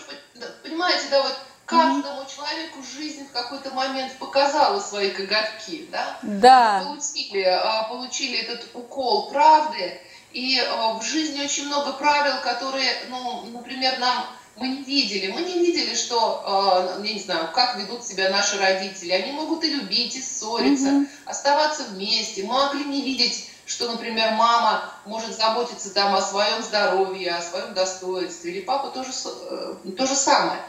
понимаете, 0.61 1.05
да, 1.09 1.23
вот 1.23 1.35
каждому 1.69 2.25
человеку 2.25 2.79
жизнь 2.83 3.27
в 3.27 3.31
какой-то 3.31 3.71
момент 3.71 4.17
показала 4.17 4.79
свои 4.79 5.11
коготки, 5.11 5.87
да? 5.91 6.19
Да. 6.23 6.83
получили, 6.85 7.43
а, 7.43 7.83
получили 7.83 8.39
этот 8.39 8.67
укол 8.73 9.29
правды, 9.29 10.01
и 10.31 10.59
а, 10.59 10.93
в 10.93 11.03
жизни 11.03 11.43
очень 11.43 11.67
много 11.67 11.93
правил, 11.93 12.41
которые, 12.41 12.91
ну, 13.09 13.45
например, 13.51 13.99
нам 13.99 14.25
мы 14.55 14.67
не 14.67 14.83
видели. 14.83 15.31
Мы 15.31 15.41
не 15.41 15.53
видели, 15.59 15.95
что, 15.95 16.43
а, 16.45 17.01
я 17.01 17.13
не 17.13 17.19
знаю, 17.19 17.49
как 17.53 17.77
ведут 17.77 18.03
себя 18.03 18.29
наши 18.29 18.57
родители. 18.57 19.11
Они 19.11 19.31
могут 19.31 19.63
и 19.63 19.69
любить, 19.69 20.15
и 20.15 20.21
ссориться, 20.21 20.89
угу. 20.89 21.05
оставаться 21.25 21.83
вместе. 21.83 22.43
Мы 22.43 22.53
могли 22.53 22.83
не 22.83 23.01
видеть, 23.01 23.49
что, 23.65 23.89
например, 23.89 24.31
мама 24.31 24.91
может 25.05 25.37
заботиться 25.37 25.93
там 25.93 26.15
о 26.15 26.21
своем 26.21 26.61
здоровье, 26.63 27.35
о 27.35 27.41
своем 27.41 27.73
достоинстве, 27.73 28.51
или 28.51 28.61
папа 28.61 28.89
тоже, 28.89 29.11
э, 29.23 29.75
то 29.95 30.07
же 30.07 30.15
самое. 30.15 30.59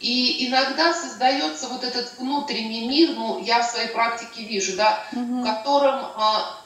И 0.00 0.48
иногда 0.48 0.94
создается 0.94 1.68
вот 1.68 1.84
этот 1.84 2.18
внутренний 2.18 2.88
мир, 2.88 3.10
ну, 3.10 3.38
я 3.42 3.62
в 3.62 3.70
своей 3.70 3.88
практике 3.88 4.44
вижу, 4.44 4.74
да, 4.74 5.04
угу. 5.12 5.42
в 5.42 5.44
котором 5.44 6.06
а, 6.16 6.58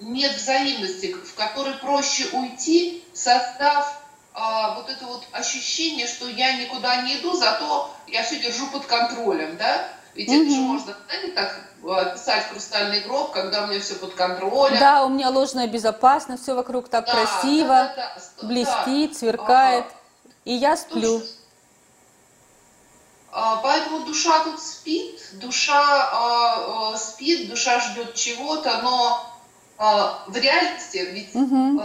нет 0.00 0.34
взаимности, 0.34 1.14
в 1.14 1.34
который 1.34 1.74
проще 1.74 2.26
уйти, 2.32 3.04
создав 3.14 4.02
а, 4.34 4.74
вот 4.74 4.90
это 4.90 5.04
вот 5.06 5.22
ощущение, 5.30 6.08
что 6.08 6.28
я 6.28 6.52
никуда 6.54 7.02
не 7.02 7.18
иду, 7.18 7.36
зато 7.36 7.94
я 8.08 8.24
все 8.24 8.40
держу 8.40 8.66
под 8.68 8.86
контролем, 8.86 9.56
да? 9.56 9.88
Ведь 10.16 10.28
угу. 10.28 10.42
это 10.42 10.50
же 10.50 10.60
можно, 10.60 10.96
знаете, 11.06 11.32
так 11.32 11.60
а, 11.84 12.04
писать 12.06 12.48
хрустальный 12.50 13.02
гроб, 13.02 13.30
когда 13.30 13.62
у 13.62 13.66
меня 13.68 13.78
все 13.78 13.94
под 13.94 14.14
контролем. 14.14 14.80
Да, 14.80 15.04
у 15.04 15.10
меня 15.10 15.30
ложная 15.30 15.68
безопасность, 15.68 16.42
все 16.42 16.56
вокруг 16.56 16.88
так 16.88 17.06
да, 17.06 17.12
красиво, 17.12 17.68
да, 17.68 17.94
да, 17.94 18.14
да, 18.40 18.48
блестит, 18.48 19.12
да. 19.12 19.18
сверкает, 19.18 19.84
ага. 19.84 19.94
и 20.44 20.54
я 20.54 20.76
сплю. 20.76 21.18
А, 21.18 21.37
поэтому 23.30 24.00
душа 24.06 24.44
тут 24.44 24.60
спит, 24.60 25.20
душа 25.32 26.92
э, 26.92 26.96
спит, 26.96 27.48
душа 27.48 27.80
ждет 27.80 28.14
чего-то, 28.14 28.80
но 28.82 29.27
А, 29.27 29.27
в 29.78 30.36
реальности 30.36 30.96
ведь 31.12 31.34
угу. 31.36 31.80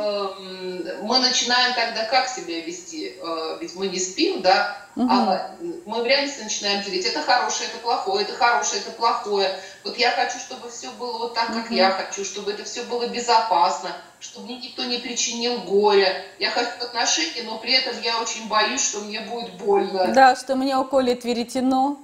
мы 1.03 1.19
начинаем 1.19 1.75
тогда 1.75 2.05
как 2.05 2.27
себя 2.27 2.59
вести? 2.61 3.15
Э, 3.21 3.57
ведь 3.61 3.75
мы 3.75 3.87
не 3.87 3.99
спим, 3.99 4.41
да? 4.41 4.83
Угу. 4.95 5.07
А 5.07 5.51
мы 5.85 6.01
в 6.01 6.05
реальности 6.05 6.41
начинаем 6.41 6.81
делить. 6.83 7.05
Это 7.05 7.21
хорошее, 7.21 7.69
это 7.69 7.77
плохое, 7.77 8.25
это 8.25 8.33
хорошее, 8.33 8.81
это 8.81 8.91
плохое. 8.91 9.59
Вот 9.83 9.95
я 9.99 10.09
хочу, 10.09 10.39
чтобы 10.39 10.71
все 10.71 10.89
было 10.91 11.19
вот 11.19 11.35
так, 11.35 11.47
как 11.47 11.65
угу. 11.65 11.75
я 11.75 11.91
хочу, 11.91 12.25
чтобы 12.25 12.53
это 12.53 12.63
все 12.63 12.81
было 12.83 13.07
безопасно, 13.07 13.91
чтобы 14.19 14.47
мне 14.47 14.57
никто 14.57 14.83
не 14.85 14.97
причинил 14.97 15.59
горя. 15.59 16.25
Я 16.39 16.49
хочу 16.49 16.71
отношения, 16.81 17.43
но 17.43 17.59
при 17.59 17.73
этом 17.73 18.01
я 18.01 18.19
очень 18.19 18.47
боюсь, 18.47 18.81
что 18.81 19.01
мне 19.01 19.19
будет 19.21 19.53
больно. 19.53 20.07
Да, 20.07 20.35
что 20.35 20.55
меня 20.55 20.81
уколет 20.81 21.25
веретено. 21.25 21.97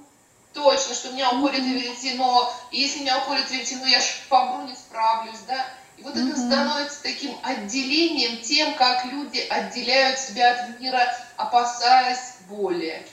Точно, 0.52 0.94
что 0.94 1.10
меня 1.10 1.30
уколет 1.30 1.64
веретено. 1.64 2.52
И 2.70 2.80
если 2.80 3.00
меня 3.00 3.18
уколет 3.18 3.50
веретено, 3.50 3.86
я 3.86 3.98
же 3.98 4.06
помру, 4.28 4.68
не 4.68 4.74
справлюсь, 4.74 5.40
да? 5.48 5.66
И 6.00 6.02
вот 6.02 6.16
это 6.16 6.34
становится 6.34 7.02
таким 7.02 7.36
отделением 7.42 8.40
тем, 8.42 8.74
как 8.74 9.04
люди 9.04 9.38
отделяют 9.50 10.18
себя 10.18 10.54
от 10.54 10.80
мира, 10.80 11.02
опасаясь 11.36 12.36
боли. 12.48 13.04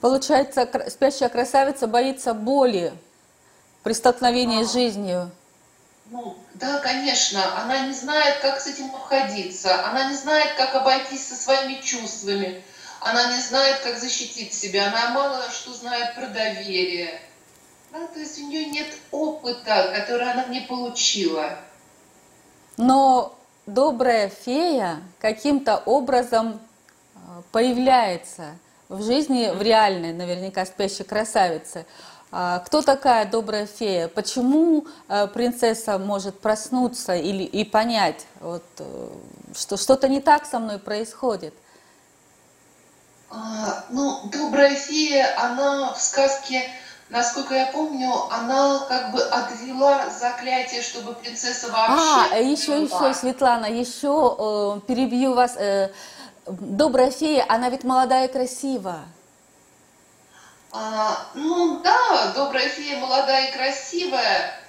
Получается, 0.00 0.68
спящая 0.88 1.28
красавица 1.28 1.88
боится 1.88 2.34
боли 2.34 2.92
при 3.82 3.94
столкновении 3.94 4.62
а, 4.62 4.64
с 4.64 4.72
жизнью. 4.72 5.32
Ну, 6.06 6.36
да, 6.54 6.78
конечно. 6.78 7.60
Она 7.60 7.80
не 7.88 7.94
знает, 7.94 8.38
как 8.38 8.60
с 8.60 8.68
этим 8.68 8.94
обходиться. 8.94 9.84
Она 9.88 10.10
не 10.10 10.16
знает, 10.16 10.54
как 10.56 10.76
обойтись 10.76 11.26
со 11.26 11.34
своими 11.34 11.80
чувствами. 11.80 12.62
Она 13.00 13.34
не 13.34 13.42
знает, 13.42 13.80
как 13.80 13.98
защитить 13.98 14.54
себя. 14.54 14.86
Она 14.86 15.10
мало 15.10 15.50
что 15.50 15.72
знает 15.72 16.14
про 16.14 16.28
доверие. 16.28 17.20
Да, 17.94 18.08
то 18.08 18.18
есть 18.18 18.40
у 18.40 18.48
нее 18.48 18.66
нет 18.66 18.88
опыта, 19.12 19.92
который 19.94 20.28
она 20.28 20.46
не 20.46 20.62
получила. 20.62 21.58
Но 22.76 23.38
добрая 23.66 24.28
фея 24.28 25.00
каким-то 25.20 25.76
образом 25.86 26.60
а, 27.14 27.42
появляется 27.52 28.56
в 28.88 29.00
жизни, 29.04 29.48
в 29.54 29.62
реальной, 29.62 30.12
наверняка, 30.12 30.66
спящей 30.66 31.04
красавице. 31.04 31.86
А, 32.32 32.58
кто 32.66 32.82
такая 32.82 33.26
добрая 33.26 33.66
фея? 33.66 34.08
Почему 34.08 34.88
а, 35.06 35.28
принцесса 35.28 35.96
может 35.96 36.40
проснуться 36.40 37.14
или, 37.14 37.44
и 37.44 37.62
понять, 37.62 38.26
вот, 38.40 38.64
э, 38.78 39.08
что 39.54 39.76
что-то 39.76 40.08
не 40.08 40.20
так 40.20 40.46
со 40.46 40.58
мной 40.58 40.80
происходит? 40.80 41.54
А, 43.30 43.84
ну, 43.90 44.22
добрая 44.32 44.74
фея, 44.74 45.32
она 45.38 45.92
в 45.94 46.00
сказке 46.00 46.68
насколько 47.08 47.54
я 47.54 47.66
помню, 47.66 48.10
она 48.30 48.84
как 48.88 49.12
бы 49.12 49.22
отвела 49.22 50.10
заклятие, 50.10 50.82
чтобы 50.82 51.14
принцесса 51.14 51.68
вообще... 51.68 52.34
А, 52.34 52.38
еще, 52.38 52.82
еще, 52.82 53.14
Светлана, 53.14 53.66
еще 53.66 54.36
э, 54.38 54.80
перебью 54.86 55.34
вас. 55.34 55.56
Э, 55.56 55.90
добрая 56.46 57.10
фея, 57.10 57.44
она 57.48 57.68
ведь 57.68 57.84
молодая 57.84 58.28
и 58.28 58.32
красивая. 58.32 59.04
А, 60.72 61.26
ну 61.34 61.80
да, 61.82 62.32
добрая 62.34 62.68
фея 62.68 62.98
молодая 62.98 63.48
и 63.48 63.52
красивая. 63.52 64.60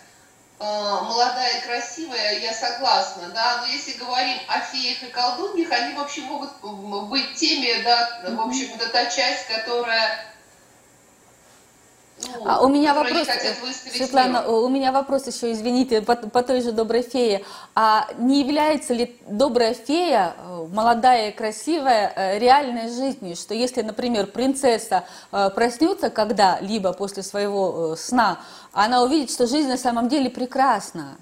А, 0.58 1.02
молодая 1.02 1.58
и 1.58 1.66
красивая, 1.66 2.40
я 2.40 2.54
согласна, 2.54 3.28
да, 3.34 3.58
но 3.62 3.66
если 3.66 3.98
говорим 3.98 4.38
о 4.48 4.62
феях 4.62 5.04
и 5.04 5.08
колдуньях, 5.08 5.70
они 5.72 5.94
вообще 5.96 6.22
могут 6.22 6.52
быть 7.10 7.36
теми, 7.36 7.84
да, 7.84 8.22
в 8.30 8.40
общем, 8.40 8.74
это 8.76 8.88
та 8.88 9.06
часть, 9.08 9.48
которая 9.48 10.26
ну, 12.24 12.50
а 12.50 12.62
у 12.62 12.70
меня 12.70 12.94
вопрос, 12.94 13.28
Светлана, 13.92 14.42
мир. 14.42 14.50
у 14.50 14.70
меня 14.70 14.92
вопрос 14.92 15.28
еще, 15.28 15.52
извините, 15.52 16.02
по, 16.02 16.16
по 16.16 16.44
той 16.44 16.62
же 16.62 16.72
доброй 16.72 17.02
фее. 17.02 17.44
А 17.76 18.08
не 18.18 18.42
является 18.42 18.94
ли 18.94 19.20
добрая 19.28 19.74
фея, 19.74 20.34
э, 20.38 20.68
молодая 20.72 21.30
и 21.30 21.36
красивая, 21.36 22.14
э, 22.16 22.40
реальной 22.40 22.90
жизнью? 22.90 23.36
Что 23.36 23.54
если, 23.54 23.82
например, 23.82 24.28
принцесса 24.28 25.04
э, 25.32 25.50
проснется 25.54 26.10
когда-либо 26.10 26.94
после 26.94 27.22
своего 27.22 27.96
сна, 27.98 28.40
она 28.72 29.04
увидит, 29.04 29.30
что 29.30 29.46
жизнь 29.46 29.68
на 29.68 29.78
самом 29.78 30.08
деле 30.08 30.30
прекрасна, 30.30 31.18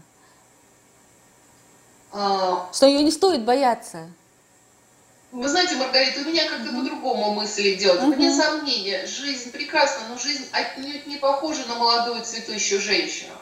а... 2.11 2.69
что 2.71 2.85
ее 2.85 3.03
не 3.03 3.11
стоит 3.11 3.43
бояться? 3.43 4.09
Вы 5.33 5.49
знаете, 5.49 5.75
Маргарита, 5.77 6.21
у 6.21 6.25
меня 6.25 6.47
как-то 6.47 6.71
по-другому 6.71 7.33
мысль 7.33 7.73
идет. 7.73 8.03
Угу. 8.03 8.13
Вне 8.13 8.31
сомнения, 8.31 9.07
жизнь 9.07 9.51
прекрасна, 9.51 10.09
но 10.09 10.19
жизнь 10.19 10.47
отнюдь 10.51 11.07
не 11.07 11.17
похожа 11.17 11.65
на 11.65 11.73
молодую 11.73 12.23
цветущую 12.23 12.79
женщину. 12.79 13.33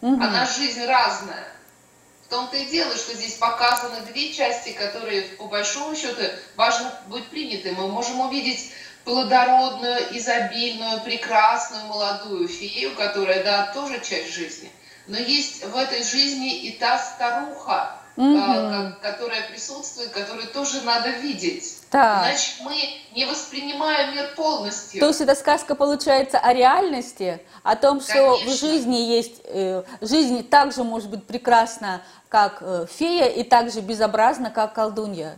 Угу. 0.00 0.22
Она 0.22 0.46
жизнь 0.46 0.82
разная. 0.86 1.52
В 2.24 2.30
том-то 2.30 2.56
и 2.56 2.64
дело, 2.64 2.96
что 2.96 3.14
здесь 3.14 3.34
показаны 3.34 4.00
две 4.10 4.32
части, 4.32 4.70
которые, 4.70 5.22
по 5.36 5.44
большому 5.44 5.94
счету, 5.94 6.22
важно 6.56 6.98
быть 7.08 7.28
приняты. 7.28 7.72
Мы 7.72 7.88
можем 7.88 8.20
увидеть 8.20 8.72
плодородную, 9.04 10.16
изобильную, 10.16 11.02
прекрасную 11.02 11.84
молодую 11.84 12.48
фею, 12.48 12.96
которая, 12.96 13.44
да, 13.44 13.70
тоже 13.74 14.00
часть 14.00 14.32
жизни. 14.32 14.72
Но 15.06 15.18
есть 15.18 15.62
в 15.62 15.76
этой 15.76 16.02
жизни 16.02 16.62
и 16.62 16.78
та 16.78 16.98
старуха, 16.98 18.00
угу. 18.16 18.94
которая 19.02 19.48
присутствует, 19.48 20.10
которую 20.10 20.48
тоже 20.48 20.82
надо 20.82 21.10
видеть. 21.10 21.80
Так. 21.90 22.24
Иначе 22.24 22.52
мы 22.62 22.74
не 23.14 23.24
воспринимаем 23.24 24.14
мир 24.14 24.34
полностью. 24.36 25.00
То 25.00 25.08
есть 25.08 25.20
эта 25.20 25.34
сказка 25.34 25.74
получается 25.74 26.38
о 26.38 26.52
реальности, 26.52 27.40
о 27.62 27.76
том, 27.76 28.00
что 28.00 28.38
Конечно. 28.38 28.50
в 28.50 28.58
жизни 28.58 28.96
есть, 28.96 29.40
э, 29.44 29.82
жизнь 30.00 30.48
также 30.48 30.84
может 30.84 31.08
быть 31.10 31.24
прекрасна, 31.24 32.02
как 32.28 32.58
э, 32.60 32.86
фея, 32.92 33.26
и 33.26 33.44
также 33.44 33.80
безобразна, 33.80 34.50
как 34.50 34.74
колдунья. 34.74 35.36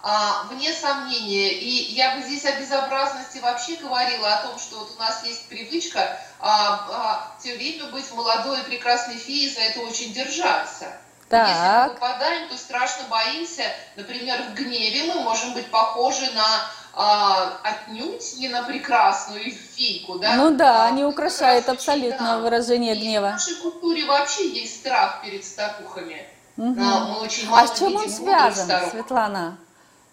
А, 0.00 0.44
вне 0.44 0.72
сомнения. 0.72 1.52
И 1.54 1.92
я 1.92 2.14
бы 2.14 2.22
здесь 2.22 2.44
о 2.44 2.58
безобразности 2.58 3.38
вообще 3.38 3.76
говорила, 3.76 4.32
о 4.32 4.46
том, 4.46 4.58
что 4.58 4.78
вот 4.78 4.92
у 4.96 4.98
нас 5.00 5.24
есть 5.24 5.48
привычка 5.48 6.20
а, 6.38 6.86
а, 6.90 7.32
все 7.40 7.56
время 7.56 7.86
быть 7.86 8.10
молодой 8.12 8.60
и 8.60 8.64
прекрасной 8.64 9.16
феей, 9.16 9.52
за 9.52 9.60
это 9.60 9.80
очень 9.80 10.12
держаться. 10.12 10.86
Так. 11.28 11.48
Если 11.48 11.88
мы 11.88 11.94
попадаем, 11.94 12.48
то 12.48 12.56
страшно 12.56 13.04
боимся. 13.10 13.64
Например, 13.96 14.40
в 14.50 14.54
гневе 14.54 15.12
мы 15.12 15.20
можем 15.20 15.52
быть 15.52 15.70
похожи 15.70 16.30
на 16.32 16.70
а, 16.94 17.60
отнюдь 17.62 18.38
не 18.38 18.48
на 18.48 18.62
прекрасную 18.62 19.52
фейку, 19.52 20.18
да? 20.18 20.36
Ну 20.36 20.50
да, 20.50 20.84
а, 20.84 20.86
они 20.88 21.04
украшают 21.04 21.68
абсолютно 21.68 22.26
да. 22.26 22.38
выражение 22.38 22.96
и 22.96 22.98
гнева. 22.98 23.28
В 23.28 23.32
нашей 23.32 23.56
культуре 23.56 24.04
вообще 24.06 24.48
есть 24.48 24.80
страх 24.80 25.22
перед 25.22 25.44
старухами. 25.44 26.26
Угу. 26.56 26.74
мы 26.74 27.20
очень 27.20 27.48
а 27.52 27.66
с 27.66 27.78
чем 27.78 27.94
он 27.94 28.10
связан, 28.10 28.90
Светлана? 28.90 29.58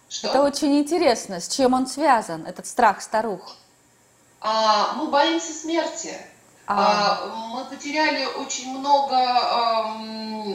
Что? 0.09 0.27
Это 0.27 0.43
очень 0.43 0.77
интересно. 0.77 1.39
С 1.39 1.47
чем 1.47 1.73
он 1.73 1.87
связан, 1.87 2.45
этот 2.45 2.67
страх 2.67 3.01
старух? 3.01 3.55
А, 4.41 4.93
мы 4.93 5.07
боимся 5.07 5.53
смерти. 5.53 6.15
А... 6.67 7.19
а 7.21 7.27
мы 7.27 7.65
потеряли 7.65 8.25
очень 8.25 8.77
много 8.77 9.15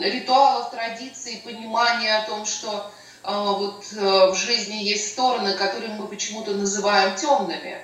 ритуалов, 0.02 0.70
традиций, 0.70 1.40
понимания 1.44 2.16
о 2.16 2.26
том, 2.26 2.44
что 2.46 2.90
а, 3.22 3.52
вот 3.52 3.84
э, 3.92 4.30
в 4.30 4.34
жизни 4.34 4.76
есть 4.76 5.12
стороны, 5.12 5.54
которые 5.54 5.92
мы 5.92 6.06
почему-то 6.06 6.52
называем 6.52 7.16
темными. 7.16 7.76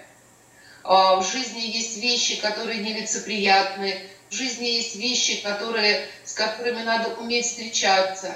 А, 0.83 1.17
в 1.17 1.27
жизни 1.31 1.61
есть 1.61 1.99
вещи, 1.99 2.41
которые 2.41 2.81
нелицеприятны. 2.81 4.01
В 4.31 4.35
жизни 4.35 4.65
есть 4.65 4.97
вещи, 4.97 5.43
которые, 5.43 6.09
с 6.25 6.33
которыми 6.33 6.83
надо 6.83 7.15
уметь 7.17 7.47
встречаться. 7.47 8.35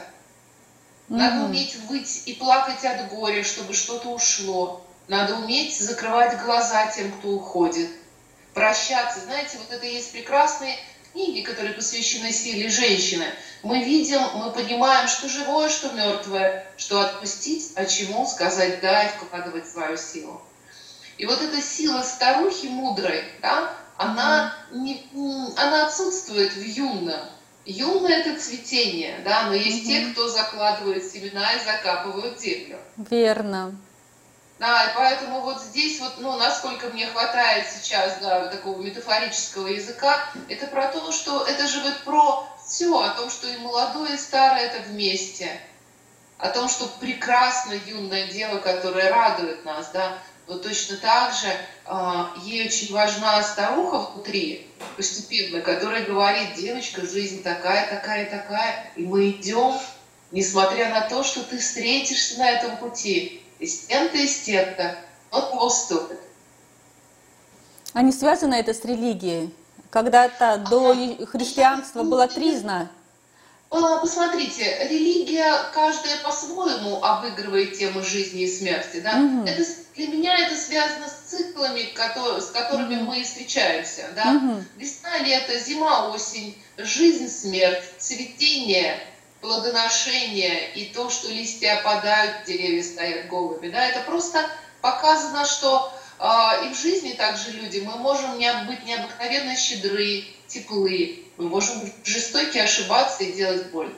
Надо 1.09 1.37
mm-hmm. 1.37 1.45
уметь 1.47 1.77
выть 1.89 2.23
и 2.27 2.35
плакать 2.35 2.85
от 2.85 3.09
горя, 3.09 3.43
чтобы 3.43 3.75
что-то 3.75 4.11
ушло. 4.11 4.85
Надо 5.09 5.37
уметь 5.37 5.77
закрывать 5.77 6.39
глаза 6.43 6.87
тем, 6.89 7.11
кто 7.13 7.31
уходит 7.31 7.89
прощаться. 8.55 9.21
Знаете, 9.21 9.59
вот 9.59 9.71
это 9.71 9.87
есть 9.87 10.13
прекрасные 10.13 10.77
книги, 11.13 11.43
которые 11.43 11.75
посвящены 11.75 12.33
силе 12.33 12.69
женщины. 12.69 13.27
Мы 13.63 13.83
видим, 13.83 14.21
мы 14.35 14.53
понимаем, 14.53 15.09
что 15.09 15.29
живое, 15.29 15.69
что 15.69 15.93
мертвое, 15.93 16.67
что 16.77 17.01
отпустить, 17.01 17.73
а 17.77 17.85
чему 17.85 18.27
сказать 18.27 18.81
«да» 18.81 19.05
и 19.05 19.09
вкладывать 19.09 19.69
свою 19.69 19.97
силу. 19.97 20.41
И 21.19 21.27
вот 21.27 21.43
эта 21.43 21.61
сила 21.61 22.03
старухи 22.03 22.67
мудрой, 22.67 23.23
да, 23.43 23.77
она, 23.99 24.57
не, 24.71 25.07
она 25.57 25.87
отсутствует 25.87 26.55
в 26.55 26.63
юном. 26.63 27.21
Юное– 27.67 28.21
это 28.25 28.41
цветение, 28.41 29.21
да, 29.23 29.43
но 29.49 29.55
есть 29.55 29.83
угу. 29.83 29.89
те, 29.89 30.07
кто 30.07 30.29
закладывает 30.29 31.05
семена 31.05 31.53
и 31.53 31.65
закапывают 31.65 32.41
землю. 32.41 32.79
Верно. 32.97 33.77
Да, 34.61 34.85
и 34.85 34.95
поэтому 34.95 35.41
вот 35.41 35.59
здесь 35.63 36.01
вот, 36.01 36.19
ну, 36.19 36.37
насколько 36.37 36.89
мне 36.89 37.07
хватает 37.07 37.67
сейчас, 37.67 38.19
да, 38.21 38.47
такого 38.49 38.79
метафорического 38.83 39.69
языка, 39.69 40.31
это 40.51 40.67
про 40.67 40.89
то, 40.89 41.11
что 41.13 41.47
это 41.47 41.67
же 41.67 41.81
вот 41.81 41.97
про 42.05 42.47
все, 42.63 43.01
о 43.01 43.09
том, 43.09 43.31
что 43.31 43.49
и 43.49 43.57
молодое, 43.57 44.17
и 44.17 44.19
старое 44.19 44.67
это 44.67 44.87
вместе, 44.87 45.59
о 46.37 46.51
том, 46.51 46.69
что 46.69 46.87
прекрасно 47.01 47.73
юное 47.87 48.27
дело, 48.27 48.59
которое 48.59 49.09
радует 49.09 49.65
нас, 49.65 49.93
да, 49.95 50.19
вот 50.47 50.63
точно 50.63 50.99
так 50.99 51.33
же 51.33 51.49
а, 51.87 52.35
ей 52.43 52.67
очень 52.67 52.93
важна 52.93 53.43
старуха 53.43 54.11
внутри, 54.13 54.71
постепенно, 54.95 55.63
которая 55.63 56.05
говорит, 56.05 56.57
девочка, 56.57 57.07
жизнь 57.07 57.43
такая, 57.43 57.89
такая, 57.89 58.29
такая, 58.29 58.93
и 58.95 59.07
мы 59.07 59.31
идем, 59.31 59.73
несмотря 60.33 60.91
на 60.91 61.01
то, 61.09 61.25
что 61.25 61.43
ты 61.45 61.57
встретишься 61.57 62.39
на 62.39 62.51
этом 62.51 62.77
пути, 62.77 63.43
и 63.61 63.67
с 63.67 63.87
тем-то, 63.87 64.17
и 64.17 64.27
с 64.27 64.41
тем-то, 64.41 64.97
но 65.31 65.41
того 65.43 65.69
стоит. 65.71 66.19
А 67.93 68.03
не 68.03 68.13
связано 68.13 68.55
это 68.55 68.75
с 68.75 68.85
религией? 68.85 69.55
Когда-то 69.91 70.65
до 70.71 70.95
христианства 71.27 72.03
было 72.03 72.29
тризна. 72.29 72.91
А, 73.71 73.99
посмотрите, 73.99 74.89
религия 74.89 75.53
каждая 75.73 76.19
по-своему 76.19 77.05
обыгрывает 77.05 77.79
тему 77.79 78.03
жизни 78.03 78.43
и 78.43 78.51
смерти. 78.51 79.01
Да? 79.01 79.21
Угу. 79.21 79.47
Это, 79.47 79.65
для 79.95 80.09
меня 80.09 80.37
это 80.39 80.57
связано 80.57 81.07
с 81.09 81.31
циклами, 81.31 81.83
которые, 81.95 82.41
с 82.41 82.47
которыми 82.47 82.97
угу. 82.97 83.13
мы 83.13 83.23
встречаемся. 83.23 84.07
Да? 84.17 84.33
Угу. 84.33 84.65
Весна, 84.77 85.19
лето, 85.19 85.59
зима, 85.61 86.11
осень, 86.11 86.57
жизнь, 86.79 87.29
смерть, 87.29 87.85
цветение, 87.99 88.99
плодоношение 89.41 90.73
и 90.75 90.87
то, 90.87 91.11
что 91.11 91.29
листья 91.29 91.79
опадают, 91.79 92.45
деревья 92.47 92.83
стоят 92.83 93.29
голыми. 93.29 93.69
Да? 93.69 93.85
Это 93.87 94.01
просто 94.03 94.49
показано, 94.81 95.45
что 95.45 95.93
а, 96.19 96.63
и 96.65 96.75
в 96.75 96.79
жизни 96.79 97.13
также 97.13 97.51
люди, 97.53 97.81
мы 97.81 97.97
можем 97.97 98.33
быть 98.67 98.85
необыкновенно 98.85 99.57
щедры, 99.57 100.25
теплы, 100.47 101.25
мы 101.39 101.49
можем 101.49 101.91
жестоки, 102.05 102.59
ошибаться 102.59 103.25
и 103.25 103.33
делать 103.33 103.71
боль. 103.71 103.93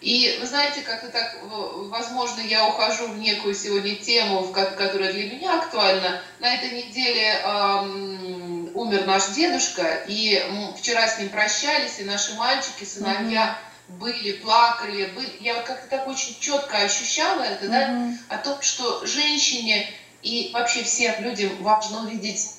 И 0.00 0.38
вы 0.40 0.46
знаете, 0.46 0.82
как-то 0.82 1.08
так, 1.08 1.38
возможно, 1.42 2.40
я 2.40 2.68
ухожу 2.68 3.08
в 3.08 3.18
некую 3.18 3.54
сегодня 3.54 3.96
тему, 3.96 4.46
которая 4.52 5.12
для 5.12 5.30
меня 5.30 5.58
актуальна. 5.58 6.22
На 6.38 6.54
этой 6.54 6.70
неделе 6.70 7.40
эм, 7.42 8.70
умер 8.74 9.06
наш 9.06 9.28
дедушка, 9.28 10.04
и 10.06 10.42
вчера 10.78 11.08
с 11.08 11.18
ним 11.18 11.30
прощались, 11.30 11.98
и 11.98 12.04
наши 12.04 12.34
мальчики, 12.34 12.84
сыновья. 12.84 13.58
Были, 13.88 14.32
плакали. 14.38 15.06
Были. 15.14 15.36
Я 15.40 15.62
как-то 15.62 15.88
так 15.88 16.08
очень 16.08 16.38
четко 16.40 16.78
ощущала 16.78 17.42
это, 17.42 17.66
mm-hmm. 17.66 18.16
да, 18.28 18.34
о 18.34 18.38
том, 18.38 18.60
что 18.62 19.06
женщине 19.06 19.88
и 20.22 20.50
вообще 20.52 20.82
всем 20.82 21.22
людям 21.22 21.62
важно 21.62 22.00
увидеть 22.00 22.50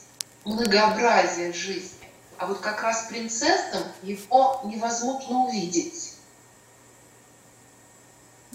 многообразие 0.45 1.53
жизни. 1.53 2.07
А 2.37 2.45
вот 2.45 2.59
как 2.59 2.81
раз 2.83 3.07
принцессам 3.09 3.83
его 4.03 4.61
невозможно 4.63 5.45
увидеть. 5.45 6.13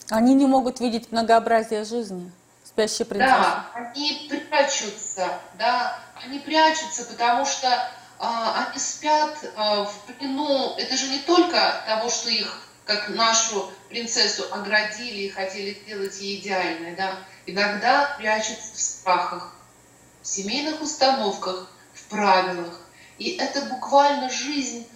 Они 0.09 0.35
не 0.35 0.47
могут 0.47 0.81
видеть 0.81 1.11
многообразие 1.11 1.85
жизни, 1.85 2.31
спящие 2.65 3.07
принцессы. 3.07 3.33
Да, 3.33 3.71
они 3.75 4.29
прячутся, 4.29 5.29
да, 5.59 5.99
они 6.23 6.39
прячутся, 6.39 7.05
потому 7.05 7.45
что 7.45 7.91
они 8.23 8.79
спят 8.79 9.37
э, 9.43 9.49
в 9.57 9.95
плену. 10.07 10.75
Это 10.77 10.97
же 10.97 11.09
не 11.09 11.19
только 11.21 11.83
того, 11.87 12.09
что 12.09 12.31
их, 12.31 12.63
как 12.85 13.09
нашу 13.09 13.71
принцессу, 13.89 14.45
оградили 14.53 15.23
и 15.23 15.29
хотели 15.29 15.75
сделать 15.75 16.21
ей 16.21 16.41
идеальной, 16.41 16.95
да. 16.95 17.19
Иногда 17.47 18.15
прячутся 18.19 18.75
в 18.75 18.81
страхах, 18.81 19.57
в 20.23 20.27
семейных 20.27 20.81
установках, 20.81 21.69
в 21.95 22.05
правилах, 22.05 22.81
и 23.19 23.37
это 23.37 23.63
буквально 23.63 24.31
жизнь 24.31 24.87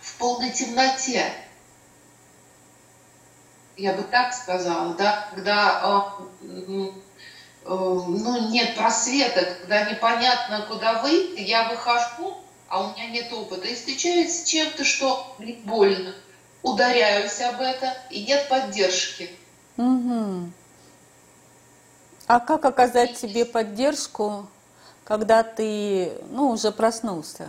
в 0.00 0.14
полной 0.18 0.50
темноте. 0.50 1.32
Я 3.76 3.94
бы 3.94 4.02
так 4.04 4.32
сказала, 4.32 4.94
да, 4.94 5.28
когда 5.30 6.22
э, 6.42 6.90
ну, 7.76 8.48
нет 8.50 8.76
просвета, 8.76 9.56
когда 9.60 9.90
непонятно, 9.90 10.66
куда 10.68 11.02
выйти, 11.02 11.40
я 11.40 11.68
выхожу, 11.68 12.38
а 12.68 12.82
у 12.82 12.92
меня 12.92 13.08
нет 13.08 13.32
опыта, 13.32 13.66
и 13.66 13.74
встречаюсь 13.74 14.42
с 14.42 14.44
чем-то, 14.44 14.84
что 14.84 15.36
больно, 15.64 16.14
ударяюсь 16.62 17.40
об 17.40 17.60
это, 17.60 17.96
и 18.10 18.24
нет 18.24 18.48
поддержки. 18.48 19.30
Угу. 19.76 20.50
А 22.26 22.40
как 22.40 22.64
оказать 22.64 23.16
себе 23.18 23.44
поддержку 23.44 24.48
когда 25.08 25.42
ты 25.42 26.12
ну, 26.28 26.50
уже 26.50 26.70
проснулся? 26.70 27.48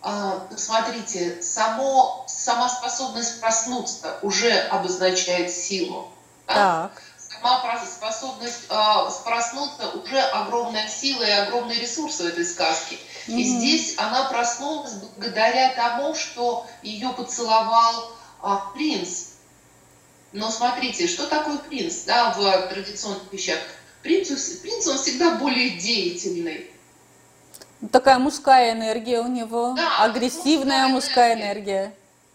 А, 0.00 0.46
смотрите, 0.56 1.42
само, 1.42 2.24
сама 2.28 2.68
способность 2.68 3.40
проснуться 3.40 4.18
уже 4.22 4.52
обозначает 4.52 5.50
силу. 5.50 6.08
Да? 6.46 6.92
Сама 7.44 7.84
способность 7.84 8.64
а, 8.70 9.10
проснуться 9.22 9.90
уже 10.02 10.18
огромная 10.18 10.88
сила 10.88 11.22
и 11.24 11.30
огромные 11.30 11.78
ресурсы 11.78 12.22
в 12.22 12.26
этой 12.26 12.46
сказке. 12.46 12.96
Mm-hmm. 13.26 13.34
И 13.34 13.44
здесь 13.44 13.94
она 13.98 14.30
проснулась 14.30 14.94
благодаря 14.94 15.74
тому, 15.74 16.14
что 16.14 16.66
ее 16.82 17.10
поцеловал 17.10 18.12
а, 18.40 18.70
принц. 18.72 19.32
Но 20.32 20.50
смотрите, 20.50 21.06
что 21.06 21.26
такое 21.26 21.58
принц 21.58 22.04
да, 22.04 22.32
в 22.32 22.68
традиционных 22.68 23.30
вещах? 23.30 23.58
Принц, 24.02 24.30
принц 24.62 24.86
он 24.86 24.96
всегда 24.96 25.34
более 25.34 25.78
деятельный. 25.78 26.70
Такая 27.92 28.18
мужская 28.18 28.72
энергия 28.72 29.20
у 29.20 29.28
него, 29.28 29.74
да, 29.76 30.02
агрессивная 30.02 30.88
мужская, 30.88 31.34
мужская 31.34 31.34
энергия. 31.34 31.74
энергия. 31.74 31.94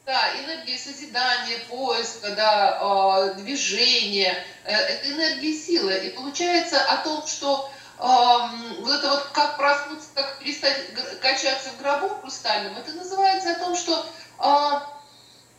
Да, 0.09 0.31
энергия 0.43 0.75
созидания, 0.75 1.59
поиска, 1.69 2.31
да, 2.31 2.79
э, 2.81 3.33
движения, 3.35 4.43
э, 4.63 4.71
это 4.73 5.11
энергия 5.11 5.53
силы. 5.53 5.95
И 5.99 6.09
получается 6.09 6.81
о 6.83 6.97
том, 7.03 7.27
что 7.27 7.69
вот 7.99 8.91
это 8.91 9.07
вот 9.07 9.23
как 9.33 9.57
проснуться, 9.57 10.07
как 10.15 10.39
перестать 10.39 10.95
качаться 11.21 11.69
в 11.69 11.77
гробу 11.77 12.09
хрустальном, 12.21 12.75
это 12.77 12.93
называется 12.93 13.51
о 13.51 13.59
том, 13.59 13.75
что 13.75 14.03
э, 14.39 14.71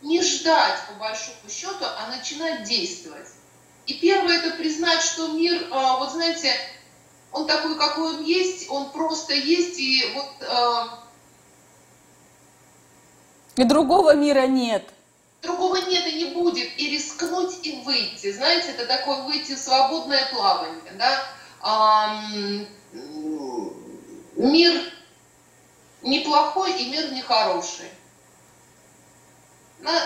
не 0.03 0.21
ждать 0.21 0.81
по 0.89 0.95
большому 0.95 1.49
счету, 1.49 1.85
а 1.85 2.09
начинать 2.09 2.65
действовать. 2.65 3.29
И 3.87 3.95
первое 3.95 4.39
это 4.39 4.57
признать, 4.57 5.03
что 5.03 5.29
мир, 5.29 5.65
а, 5.71 5.99
вот 5.99 6.11
знаете, 6.11 6.53
он 7.31 7.47
такой, 7.47 7.79
какой 7.79 8.17
он 8.17 8.25
есть, 8.25 8.69
он 8.69 8.91
просто 8.91 9.33
есть, 9.33 9.79
и 9.79 10.13
вот... 10.13 11.00
А, 13.57 13.61
и 13.61 13.65
другого 13.65 14.15
мира 14.15 14.47
нет. 14.47 14.89
Другого 15.43 15.77
нет 15.77 16.07
и 16.07 16.25
не 16.25 16.35
будет. 16.35 16.69
И 16.79 16.91
рискнуть, 16.91 17.67
и 17.67 17.83
выйти. 17.83 18.33
Знаете, 18.33 18.71
это 18.71 18.87
такое 18.87 19.23
выйти 19.23 19.55
в 19.55 19.59
свободное 19.59 20.27
плавание, 20.31 20.93
да? 20.99 21.23
А, 21.61 22.23
мир 24.37 24.93
неплохой 26.03 26.73
и 26.81 26.91
мир 26.91 27.13
нехороший. 27.13 27.89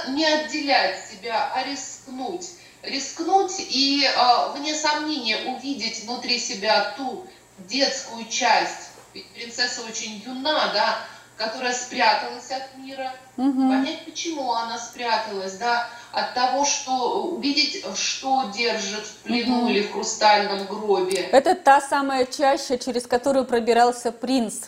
Не 0.09 0.24
отделять 0.24 1.04
себя, 1.11 1.52
а 1.54 1.64
рискнуть 1.64 2.50
рискнуть 2.87 3.54
и, 3.59 4.04
э, 4.04 4.52
вне 4.52 4.74
сомнения, 4.74 5.54
увидеть 5.54 6.04
внутри 6.04 6.38
себя 6.38 6.94
ту 6.96 7.26
детскую 7.59 8.26
часть, 8.26 8.90
ведь 9.12 9.26
принцесса 9.28 9.83
очень 9.83 10.22
юна, 10.24 10.72
да, 10.72 11.07
которая 11.37 11.75
спряталась 11.75 12.51
от 12.51 12.77
мира, 12.77 13.12
угу. 13.37 13.68
понять, 13.68 14.05
почему 14.05 14.53
она 14.53 14.79
спряталась, 14.79 15.55
да, 15.55 15.88
от 16.12 16.35
того, 16.35 16.64
что 16.64 17.25
увидеть, 17.25 17.85
что 17.97 18.51
держит 18.55 19.05
в 19.05 19.16
плену 19.18 19.62
угу. 19.62 19.68
или 19.68 19.83
в 19.83 19.92
хрустальном 19.92 20.66
гробе. 20.66 21.29
Это 21.33 21.55
та 21.55 21.81
самая 21.81 22.27
чаща, 22.27 22.79
через 22.79 23.07
которую 23.07 23.44
пробирался 23.44 24.12
принц. 24.12 24.66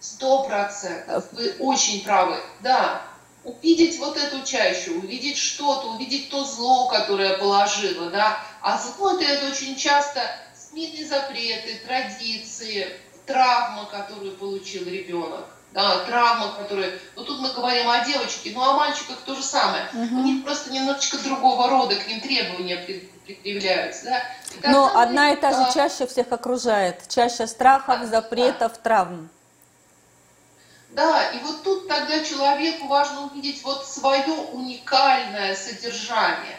Сто 0.00 0.44
процентов. 0.44 1.24
Вы 1.32 1.54
очень 1.58 2.04
правы. 2.04 2.36
Да, 2.60 3.02
увидеть 3.44 3.98
вот 3.98 4.16
эту 4.16 4.44
чащу, 4.44 4.94
увидеть 4.98 5.38
что-то, 5.38 5.88
увидеть 5.88 6.30
то 6.30 6.44
зло, 6.44 6.88
которое 6.88 7.38
положило, 7.38 8.10
да. 8.10 8.38
А 8.60 8.78
зло 8.78 9.12
это, 9.12 9.24
это 9.24 9.46
очень 9.50 9.74
часто 9.76 10.20
семейные 10.54 11.06
запреты, 11.06 11.80
традиции, 11.86 12.88
травма, 13.26 13.86
которую 13.86 14.36
получил 14.36 14.84
ребенок. 14.84 15.46
Да, 15.72 16.04
травма, 16.04 16.54
которая... 16.58 16.98
Ну, 17.14 17.24
тут 17.24 17.40
мы 17.40 17.52
говорим 17.52 17.88
о 17.90 18.04
девочке, 18.04 18.52
ну, 18.54 18.62
о 18.62 18.72
мальчиках 18.72 19.18
то 19.24 19.34
же 19.34 19.42
самое. 19.42 19.86
Угу. 19.92 20.20
У 20.20 20.22
них 20.22 20.44
просто 20.44 20.72
немножечко 20.72 21.18
другого 21.18 21.68
рода, 21.68 21.94
к 21.96 22.08
ним 22.08 22.20
требования 22.20 22.76
предъявляются, 23.26 24.04
да. 24.04 24.70
Но 24.70 24.98
одна 24.98 25.32
и 25.32 25.36
та 25.36 25.52
же 25.52 25.72
чаще 25.74 26.06
всех 26.06 26.32
окружает. 26.32 27.06
Чаще 27.08 27.46
страхов, 27.46 28.04
запретов, 28.04 28.72
да. 28.72 28.80
травм. 28.82 29.28
Да, 30.90 31.30
и 31.30 31.38
вот 31.40 31.62
тут 31.62 31.86
тогда 31.86 32.24
человеку 32.24 32.86
важно 32.86 33.26
увидеть 33.26 33.62
вот 33.62 33.86
свое 33.86 34.32
уникальное 34.52 35.54
содержание. 35.54 36.58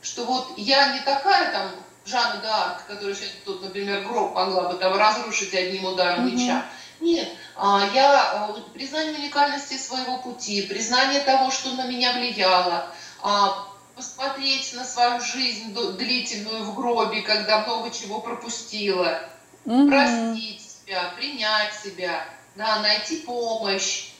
Что 0.00 0.24
вот 0.24 0.52
я 0.56 0.92
не 0.92 1.00
такая 1.00 1.50
там 1.52 1.70
Жанна 2.06 2.40
д'Арк, 2.40 2.86
которая 2.86 3.14
сейчас 3.14 3.32
тут, 3.44 3.62
например, 3.62 4.02
гроб 4.04 4.34
могла 4.34 4.70
бы 4.70 4.78
там 4.78 4.96
разрушить 4.96 5.52
одним 5.52 5.84
ударом 5.84 6.26
mm-hmm. 6.26 6.30
меча. 6.30 6.64
Нет, 7.00 7.28
а, 7.28 7.37
я 7.60 8.32
а, 8.32 8.52
признание 8.72 9.18
уникальности 9.18 9.76
своего 9.76 10.18
пути, 10.18 10.62
признание 10.62 11.20
того, 11.20 11.50
что 11.50 11.72
на 11.72 11.88
меня 11.88 12.12
влияло, 12.12 12.86
а, 13.20 13.66
посмотреть 13.96 14.74
на 14.74 14.84
свою 14.84 15.20
жизнь 15.20 15.74
длительную 15.74 16.62
в 16.64 16.74
гробе, 16.76 17.22
когда 17.22 17.64
много 17.64 17.90
чего 17.90 18.20
пропустила, 18.20 19.22
угу. 19.64 19.88
простить 19.88 20.62
себя, 20.62 21.10
принять 21.16 21.74
себя, 21.74 22.24
да, 22.54 22.80
найти 22.80 23.22
помощь. 23.22 24.12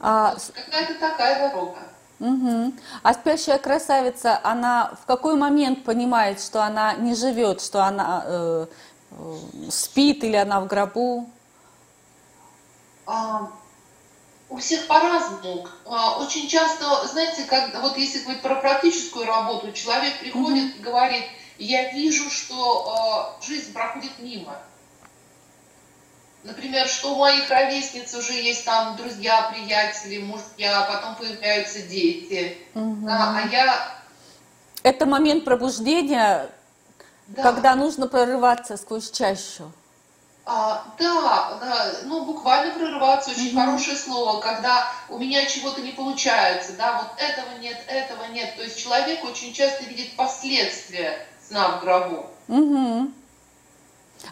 А... 0.00 0.36
Какая-то 0.54 0.94
такая 1.00 1.48
дорога. 1.48 1.78
Угу. 2.20 2.74
А 3.02 3.14
спящая 3.14 3.58
красавица, 3.58 4.38
она 4.42 4.92
в 5.02 5.06
какой 5.06 5.34
момент 5.34 5.84
понимает, 5.84 6.40
что 6.40 6.62
она 6.62 6.94
не 6.94 7.14
живет, 7.14 7.60
что 7.60 7.84
она 7.84 8.22
э, 8.24 8.30
э, 8.30 8.66
спит 9.70 10.24
или 10.24 10.36
она 10.36 10.60
в 10.60 10.66
гробу? 10.66 11.28
А, 13.06 13.50
у 14.48 14.58
всех 14.58 14.86
по-разному. 14.86 15.68
А, 15.84 16.18
очень 16.20 16.48
часто, 16.48 17.06
знаете, 17.08 17.44
как, 17.44 17.80
вот 17.82 17.96
если 17.96 18.22
говорить 18.22 18.42
про 18.42 18.56
практическую 18.56 19.26
работу, 19.26 19.72
человек 19.72 20.18
приходит 20.20 20.74
угу. 20.74 20.78
и 20.78 20.82
говорит, 20.82 21.24
я 21.58 21.92
вижу, 21.92 22.30
что 22.30 23.38
э, 23.40 23.46
жизнь 23.46 23.72
проходит 23.72 24.18
мимо. 24.18 24.56
Например, 26.42 26.86
что 26.86 27.14
у 27.14 27.18
моих 27.18 27.48
ровесниц 27.48 28.14
уже 28.14 28.34
есть 28.34 28.64
там 28.64 28.96
друзья, 28.96 29.50
приятели, 29.50 30.18
мужья, 30.18 30.82
потом 30.82 31.14
появляются 31.16 31.82
дети. 31.82 32.58
Угу. 32.74 33.06
Да, 33.06 33.34
а 33.36 33.48
я... 33.48 33.94
Это 34.82 35.06
момент 35.06 35.44
пробуждения, 35.44 36.50
да. 37.28 37.42
когда 37.42 37.74
нужно 37.74 38.06
прорываться 38.06 38.76
сквозь 38.76 39.10
чащу. 39.10 39.72
А, 40.46 40.84
да, 40.98 41.58
да, 41.58 41.92
ну 42.04 42.26
буквально 42.26 42.74
прорываться 42.74 43.30
очень 43.30 43.52
mm 43.52 43.64
хорошее 43.64 43.96
слово, 43.96 44.40
когда 44.40 44.92
у 45.08 45.18
меня 45.18 45.46
чего-то 45.46 45.80
не 45.80 45.92
получается, 45.92 46.74
да, 46.76 46.98
вот 46.98 47.18
этого 47.18 47.58
нет, 47.60 47.78
этого 47.86 48.24
нет. 48.24 48.54
То 48.56 48.62
есть 48.62 48.78
человек 48.78 49.24
очень 49.24 49.54
часто 49.54 49.84
видит 49.84 50.14
последствия 50.16 51.26
сна 51.48 51.78
в 51.78 51.80
гробу. 51.80 52.26
Угу. 52.48 53.10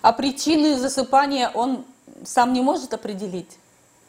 А 0.02 0.12
причины 0.12 0.76
засыпания 0.76 1.48
он 1.48 1.86
сам 2.24 2.52
не 2.52 2.60
может 2.60 2.92
определить? 2.92 3.58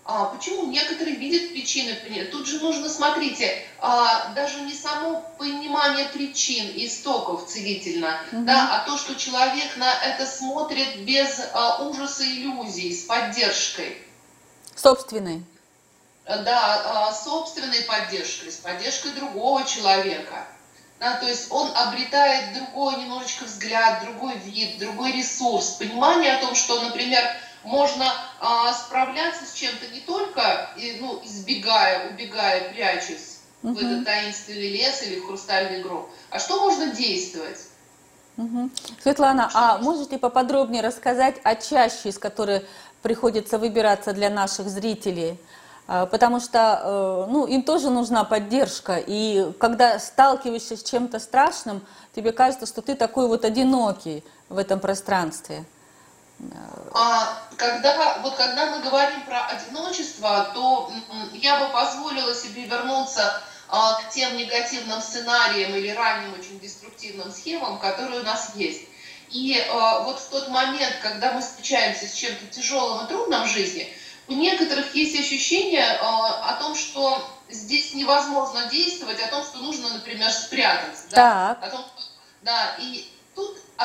А, 0.06 0.26
почему? 0.26 0.66
Некоторые 0.68 1.16
видят 1.16 1.52
причины. 1.52 1.96
Тут 2.32 2.46
же 2.46 2.60
нужно, 2.60 2.90
смотрите, 2.90 3.66
а, 3.80 4.34
даже 4.34 4.60
не 4.62 4.74
само 4.74 5.24
понимание 5.38 6.10
причин, 6.10 6.72
истоков 6.76 7.48
целительно, 7.48 8.20
угу. 8.32 8.44
да, 8.44 8.76
а 8.76 8.86
то, 8.86 8.98
что 8.98 9.16
человек 9.16 9.78
на 9.78 9.94
это 10.04 10.26
смотрит 10.26 11.06
без 11.06 11.42
а, 11.54 11.84
ужаса 11.84 12.26
иллюзий, 12.26 12.94
с 12.94 13.06
поддержкой. 13.06 13.98
Собственной. 14.76 15.46
Да, 16.26 17.08
а, 17.08 17.14
собственной 17.14 17.84
поддержкой, 17.84 18.52
с 18.52 18.58
поддержкой 18.58 19.12
другого 19.12 19.64
человека. 19.64 20.48
Да, 21.00 21.16
то 21.16 21.28
есть 21.28 21.48
он 21.50 21.70
обретает 21.76 22.54
другой 22.54 22.96
немножечко 22.98 23.46
взгляд, 23.46 24.04
другой 24.04 24.38
вид, 24.38 24.80
другой 24.80 25.14
ресурс, 25.14 25.72
понимание 25.72 26.34
о 26.34 26.42
том, 26.42 26.56
что, 26.56 26.80
например, 26.82 27.24
можно 27.64 28.06
а, 28.40 28.74
справляться 28.74 29.46
с 29.46 29.54
чем-то 29.54 29.88
не 29.88 30.02
только, 30.02 30.70
ну, 31.00 31.22
избегая, 31.24 32.10
убегая, 32.10 32.74
прячась 32.74 33.40
угу. 33.62 33.74
в 33.74 33.78
этот 33.78 34.06
таинственный 34.06 34.70
лес 34.70 35.04
или 35.04 35.20
в 35.20 35.28
хрустальный 35.28 35.82
гроб, 35.82 36.10
а 36.30 36.40
что 36.40 36.60
можно 36.60 36.88
действовать? 36.88 37.60
Угу. 38.38 38.70
Светлана, 39.02 39.50
что 39.50 39.60
а 39.60 39.78
можете 39.78 40.18
поподробнее 40.18 40.82
рассказать 40.82 41.36
о 41.44 41.56
чаще, 41.56 42.10
из 42.10 42.18
которой 42.18 42.66
приходится 43.02 43.60
выбираться 43.60 44.14
для 44.14 44.30
наших 44.30 44.70
зрителей? 44.70 45.38
А, 45.86 46.06
потому 46.06 46.40
что 46.40 47.26
э, 47.28 47.32
ну, 47.32 47.46
им 47.46 47.62
тоже 47.62 47.90
нужна 47.90 48.24
поддержка. 48.24 49.02
И 49.06 49.52
когда 49.60 50.00
сталкиваешься 50.00 50.78
с 50.78 50.84
чем-то 50.84 51.20
страшным, 51.20 51.82
тебе 52.16 52.32
кажется, 52.32 52.66
что 52.66 52.82
ты 52.82 52.96
такой 52.96 53.28
вот 53.28 53.46
одинокий 53.46 54.24
в 54.50 54.58
этом 54.58 54.80
пространстве. 54.80 55.66
А 56.94 57.42
когда, 57.58 58.20
вот 58.20 58.36
когда 58.36 58.68
мы 58.68 58.80
говорим 58.82 59.24
про 59.24 59.48
одиночество, 59.48 60.52
то 60.54 60.92
я 61.34 61.60
бы 61.60 61.72
позволила 61.72 62.34
себе 62.36 62.66
вернуться 62.66 63.42
а, 63.68 63.96
к 64.02 64.10
тем 64.10 64.38
негативным 64.38 65.02
сценариям 65.02 65.76
или 65.76 65.90
ранним 65.90 66.34
очень 66.34 66.60
деструктивным 66.60 67.32
схемам, 67.32 67.80
которые 67.80 68.22
у 68.22 68.24
нас 68.24 68.52
есть. 68.56 68.88
И 69.32 69.60
а, 69.68 70.00
вот 70.02 70.20
в 70.20 70.30
тот 70.30 70.50
момент, 70.50 70.96
когда 71.02 71.34
мы 71.34 71.42
встречаемся 71.42 72.08
с 72.08 72.14
чем-то 72.14 72.46
тяжелым 72.48 73.06
и 73.06 73.10
трудным 73.10 73.44
в 73.44 73.48
жизни, 73.48 73.92
у 74.28 74.34
некоторых 74.34 74.94
есть 74.94 75.20
ощущение 75.20 75.98
а, 76.00 76.52
о 76.52 76.56
том, 76.62 76.76
что 76.76 77.28
здесь 77.50 77.94
невозможно 77.96 78.68
действовать, 78.68 79.20
о 79.22 79.28
том, 79.28 79.44
что 79.44 79.58
нужно, 79.58 79.90
например, 79.90 80.30
спрятаться. 80.32 81.06
Да? 81.10 81.58
О 81.62 81.70
том, 81.70 81.86
да, 82.44 82.76
и 82.80 83.10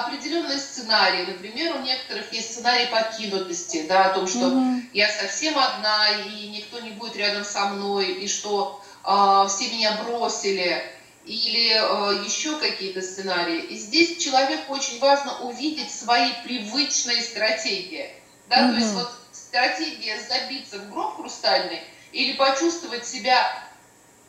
определенные 0.00 0.58
сценарии. 0.58 1.26
Например, 1.26 1.76
у 1.76 1.80
некоторых 1.80 2.32
есть 2.32 2.52
сценарий 2.52 2.86
покинутости, 2.86 3.86
да, 3.88 4.06
о 4.06 4.14
том, 4.14 4.26
что 4.26 4.48
угу. 4.48 4.80
я 4.92 5.08
совсем 5.08 5.58
одна, 5.58 6.08
и 6.26 6.48
никто 6.48 6.80
не 6.80 6.90
будет 6.90 7.16
рядом 7.16 7.44
со 7.44 7.66
мной, 7.68 8.06
и 8.06 8.28
что 8.28 8.82
э, 9.04 9.46
все 9.48 9.70
меня 9.70 9.98
бросили, 10.02 10.82
или 11.28 11.72
э, 11.72 12.24
еще 12.24 12.56
какие-то 12.56 13.02
сценарии. 13.02 13.60
И 13.60 13.76
здесь 13.76 14.22
человеку 14.22 14.72
очень 14.74 14.98
важно 14.98 15.38
увидеть 15.40 15.94
свои 15.94 16.30
привычные 16.44 17.22
стратегии. 17.22 18.10
Да, 18.48 18.64
угу. 18.64 18.72
то 18.72 18.78
есть 18.78 18.94
вот 18.94 19.10
стратегия 19.32 20.18
забиться 20.28 20.78
в 20.78 20.90
гроб 20.90 21.16
хрустальный 21.16 21.82
или 22.12 22.32
почувствовать 22.32 23.06
себя 23.06 23.46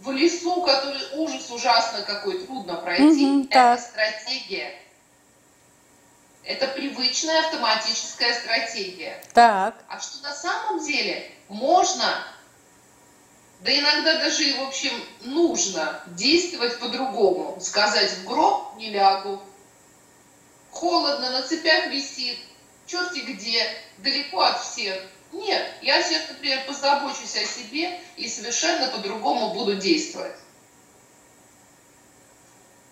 в 0.01 0.11
лесу, 0.11 0.61
который 0.61 1.01
ужас 1.13 1.49
ужасно 1.51 2.01
какой, 2.03 2.45
трудно 2.45 2.75
пройти, 2.75 3.25
угу, 3.25 3.43
это 3.43 3.51
так. 3.51 3.79
стратегия. 3.79 4.73
Это 6.49 6.65
привычная 6.65 7.41
автоматическая 7.41 8.33
стратегия. 8.33 9.23
Так. 9.35 9.85
А 9.87 9.99
что 9.99 10.23
на 10.23 10.33
самом 10.33 10.83
деле 10.83 11.31
можно, 11.47 12.25
да 13.59 13.71
иногда 13.71 14.17
даже 14.17 14.45
и, 14.45 14.57
в 14.57 14.63
общем, 14.63 14.91
нужно 15.21 16.01
действовать 16.07 16.79
по-другому. 16.79 17.61
Сказать, 17.61 18.11
в 18.13 18.25
гроб 18.25 18.77
не 18.77 18.89
лягу, 18.89 19.39
холодно, 20.71 21.29
на 21.29 21.43
цепях 21.43 21.85
висит, 21.91 22.39
черти 22.87 23.19
где, 23.19 23.71
далеко 23.99 24.41
от 24.41 24.59
всех. 24.59 24.99
Нет, 25.31 25.63
я 25.83 26.01
сейчас, 26.01 26.29
например, 26.29 26.65
позабочусь 26.65 27.35
о 27.35 27.45
себе 27.45 28.01
и 28.17 28.27
совершенно 28.27 28.87
по-другому 28.87 29.53
буду 29.53 29.75
действовать. 29.75 30.35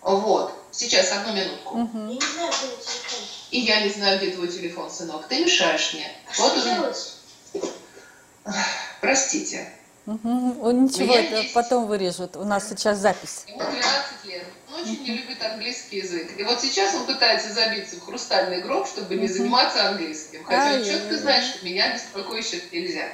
Вот. 0.00 0.57
Сейчас, 0.70 1.12
одну 1.12 1.32
минутку. 1.32 1.78
Угу. 1.78 2.18
Я 2.20 2.20
не 2.20 2.20
знаю, 2.20 2.48
где 2.48 2.60
твой 2.70 2.78
телефон. 2.78 3.48
И 3.50 3.60
я 3.60 3.80
не 3.80 3.90
знаю, 3.90 4.18
где 4.18 4.30
твой 4.30 4.48
телефон, 4.48 4.90
сынок. 4.90 5.26
Ты 5.28 5.44
мешаешь 5.44 5.94
мне. 5.94 6.10
А 6.36 6.42
вот 6.42 6.58
что 6.58 6.68
он... 6.68 6.74
делать? 6.74 7.14
Простите. 9.00 9.72
Угу. 10.06 10.70
Ничего, 10.72 11.14
это 11.14 11.36
есть... 11.36 11.54
потом 11.54 11.86
вырежут. 11.86 12.36
У 12.36 12.44
нас 12.44 12.68
сейчас 12.68 12.98
запись. 12.98 13.44
Ему 13.46 13.60
12 13.60 14.24
лет. 14.24 14.44
Он 14.68 14.80
очень 14.80 15.02
не 15.02 15.18
любит 15.18 15.42
английский 15.42 15.98
язык. 15.98 16.38
И 16.38 16.42
вот 16.44 16.60
сейчас 16.60 16.94
он 16.94 17.06
пытается 17.06 17.52
забиться 17.52 17.96
в 17.96 18.04
хрустальный 18.04 18.62
гроб, 18.62 18.86
чтобы 18.86 19.16
не 19.16 19.28
заниматься 19.28 19.88
английским. 19.88 20.44
Хотя 20.44 20.74
он 20.74 20.84
четко 20.84 21.16
знает, 21.16 21.44
что 21.44 21.64
меня 21.64 21.94
беспокоить 21.94 22.72
нельзя. 22.72 23.08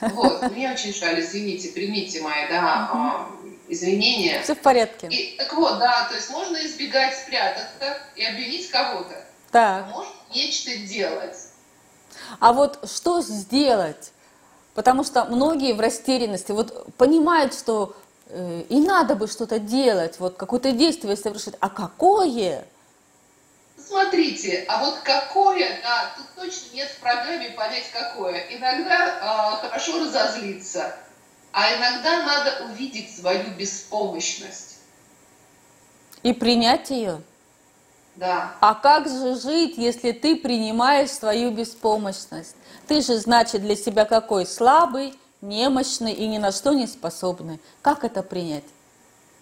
Вот, 0.00 0.50
мне 0.50 0.72
очень 0.72 0.94
жаль, 0.94 1.20
извините, 1.20 1.68
примите 1.68 2.22
мои, 2.22 2.48
да, 2.48 3.28
извинения. 3.70 4.42
Все 4.42 4.54
в 4.54 4.60
порядке. 4.60 5.08
И, 5.08 5.36
так 5.36 5.52
вот, 5.54 5.78
да, 5.78 6.06
то 6.08 6.14
есть 6.14 6.30
можно 6.30 6.56
избегать 6.64 7.16
спрятаться 7.16 7.98
и 8.16 8.24
обвинить 8.24 8.68
кого-то. 8.70 9.24
Так. 9.50 9.86
Можно 9.86 10.12
нечто 10.34 10.76
делать. 10.76 11.36
А 12.38 12.52
вот 12.52 12.78
что 12.90 13.20
сделать? 13.22 14.12
Потому 14.74 15.04
что 15.04 15.24
многие 15.24 15.72
в 15.72 15.80
растерянности 15.80 16.52
вот 16.52 16.94
понимают, 16.96 17.54
что 17.54 17.96
э, 18.26 18.62
и 18.68 18.80
надо 18.80 19.16
бы 19.16 19.26
что-то 19.26 19.58
делать, 19.58 20.18
вот 20.18 20.36
какое-то 20.36 20.72
действие 20.72 21.16
совершить. 21.16 21.54
А 21.60 21.68
какое? 21.68 22.64
Смотрите, 23.76 24.64
а 24.68 24.84
вот 24.84 24.98
какое, 25.02 25.80
да, 25.82 26.12
тут 26.16 26.26
точно 26.36 26.74
нет 26.76 26.88
в 26.88 27.00
программе 27.00 27.50
понять 27.50 27.90
какое. 27.92 28.46
Иногда 28.50 29.56
э, 29.62 29.66
хорошо 29.66 30.04
разозлиться, 30.04 30.96
а 31.52 31.74
иногда 31.76 32.24
надо 32.24 32.66
увидеть 32.70 33.14
свою 33.14 33.50
беспомощность. 33.50 34.78
И 36.22 36.32
принять 36.32 36.90
ее? 36.90 37.22
Да. 38.16 38.54
А 38.60 38.74
как 38.74 39.08
же 39.08 39.34
жить, 39.40 39.78
если 39.78 40.12
ты 40.12 40.36
принимаешь 40.36 41.10
свою 41.10 41.50
беспомощность? 41.50 42.56
Ты 42.86 43.00
же, 43.00 43.16
значит, 43.18 43.62
для 43.62 43.76
себя 43.76 44.04
какой? 44.04 44.46
Слабый, 44.46 45.14
немощный 45.40 46.12
и 46.12 46.26
ни 46.26 46.38
на 46.38 46.52
что 46.52 46.72
не 46.72 46.86
способный. 46.86 47.60
Как 47.82 48.04
это 48.04 48.22
принять? 48.22 48.64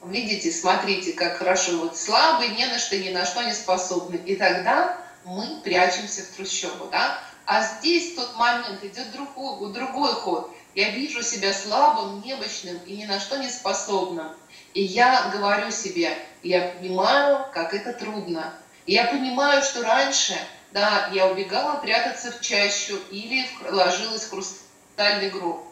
Видите, 0.05 0.53
смотрите, 0.53 1.13
как 1.13 1.39
хорошо. 1.39 1.79
Вот 1.79 1.97
слабый, 1.97 2.51
не 2.51 2.67
на 2.67 2.79
что, 2.79 2.97
ни 2.97 3.11
на 3.11 3.27
что 3.27 3.43
не 3.43 3.53
способный. 3.53 4.19
И 4.19 4.37
тогда 4.37 4.97
мы 5.25 5.61
прячемся 5.65 6.23
в 6.23 6.37
трущобу, 6.37 6.87
да? 6.93 7.19
А 7.47 7.65
здесь 7.65 8.13
в 8.13 8.17
тот 8.17 8.37
момент 8.37 8.85
идет 8.85 9.11
другой, 9.11 9.73
другой 9.73 10.13
ход. 10.13 10.53
Я 10.79 10.91
вижу 10.91 11.25
себя 11.25 11.53
слабым, 11.53 12.23
немощным 12.25 12.79
и 12.87 12.99
ни 12.99 13.05
на 13.05 13.19
что 13.19 13.37
не 13.37 13.51
способным. 13.51 14.29
И 14.75 14.81
я 14.81 15.29
говорю 15.35 15.73
себе, 15.73 16.17
я 16.45 16.69
понимаю, 16.69 17.47
как 17.53 17.75
это 17.75 17.93
трудно. 17.93 18.55
И 18.87 18.93
я 18.93 19.07
понимаю, 19.07 19.65
что 19.65 19.83
раньше, 19.83 20.39
да, 20.71 21.11
я 21.13 21.27
убегала 21.27 21.81
прятаться 21.81 22.31
в 22.31 22.41
чащу 22.41 22.97
или 23.11 23.45
ложилась 23.69 24.23
в 24.23 24.31
хрустальный 24.31 25.31
гроб. 25.31 25.67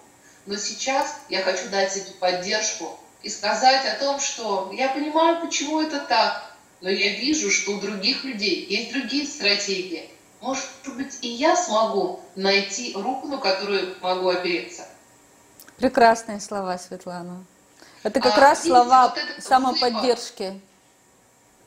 Но 0.45 0.57
сейчас 0.57 1.21
я 1.29 1.41
хочу 1.43 1.69
дать 1.69 1.93
себе 1.93 2.11
поддержку 2.19 2.99
и 3.23 3.31
сказать 3.31 3.87
о 3.87 3.95
том, 4.01 4.19
что 4.19 4.73
я 4.73 4.89
понимаю, 4.89 5.41
почему 5.41 5.83
это 5.83 6.01
так, 6.01 6.53
но 6.81 6.91
я 6.91 7.11
вижу, 7.11 7.53
что 7.53 7.77
у 7.77 7.81
других 7.81 8.25
людей 8.25 8.67
есть 8.69 8.93
другие 8.93 9.25
стратегии. 9.25 10.11
Может 10.41 10.67
быть, 10.97 11.19
и 11.23 11.29
я 11.29 11.55
смогу 11.55 12.19
найти 12.35 12.93
руку, 12.93 13.29
на 13.29 13.39
которую 13.39 13.95
могу 14.01 14.31
опереться. 14.31 14.89
Прекрасные 15.79 16.41
слова, 16.41 16.79
Светлана. 16.79 17.45
Это 18.03 18.21
как 18.21 18.39
а, 18.39 18.41
раз 18.41 18.65
видите, 18.65 18.75
слова 18.75 19.15
вот 19.15 19.45
самоподдержки. 19.45 20.61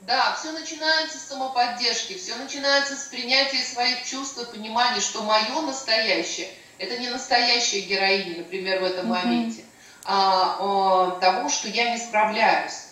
Да, 0.02 0.36
все 0.39 0.52
начинается 0.52 1.17
с 1.17 1.24
самоподдержки, 1.24 2.17
все 2.17 2.36
начинается 2.36 2.95
с 2.95 3.06
принятия 3.06 3.62
своих 3.62 4.06
чувств 4.06 4.41
и 4.41 4.45
понимания, 4.45 5.02
что 5.02 5.22
мое 5.24 5.62
настоящее– 5.62 6.48
это 6.80 6.98
не 6.98 7.10
настоящая 7.10 7.82
героиня, 7.82 8.38
например, 8.38 8.80
в 8.80 8.86
этом 8.86 9.06
mm-hmm. 9.06 9.24
моменте, 9.24 9.63
а, 10.06 10.58
а, 10.60 11.12
того, 11.19 11.50
что 11.50 11.67
я 11.67 11.91
не 11.91 11.98
справляюсь. 11.98 12.86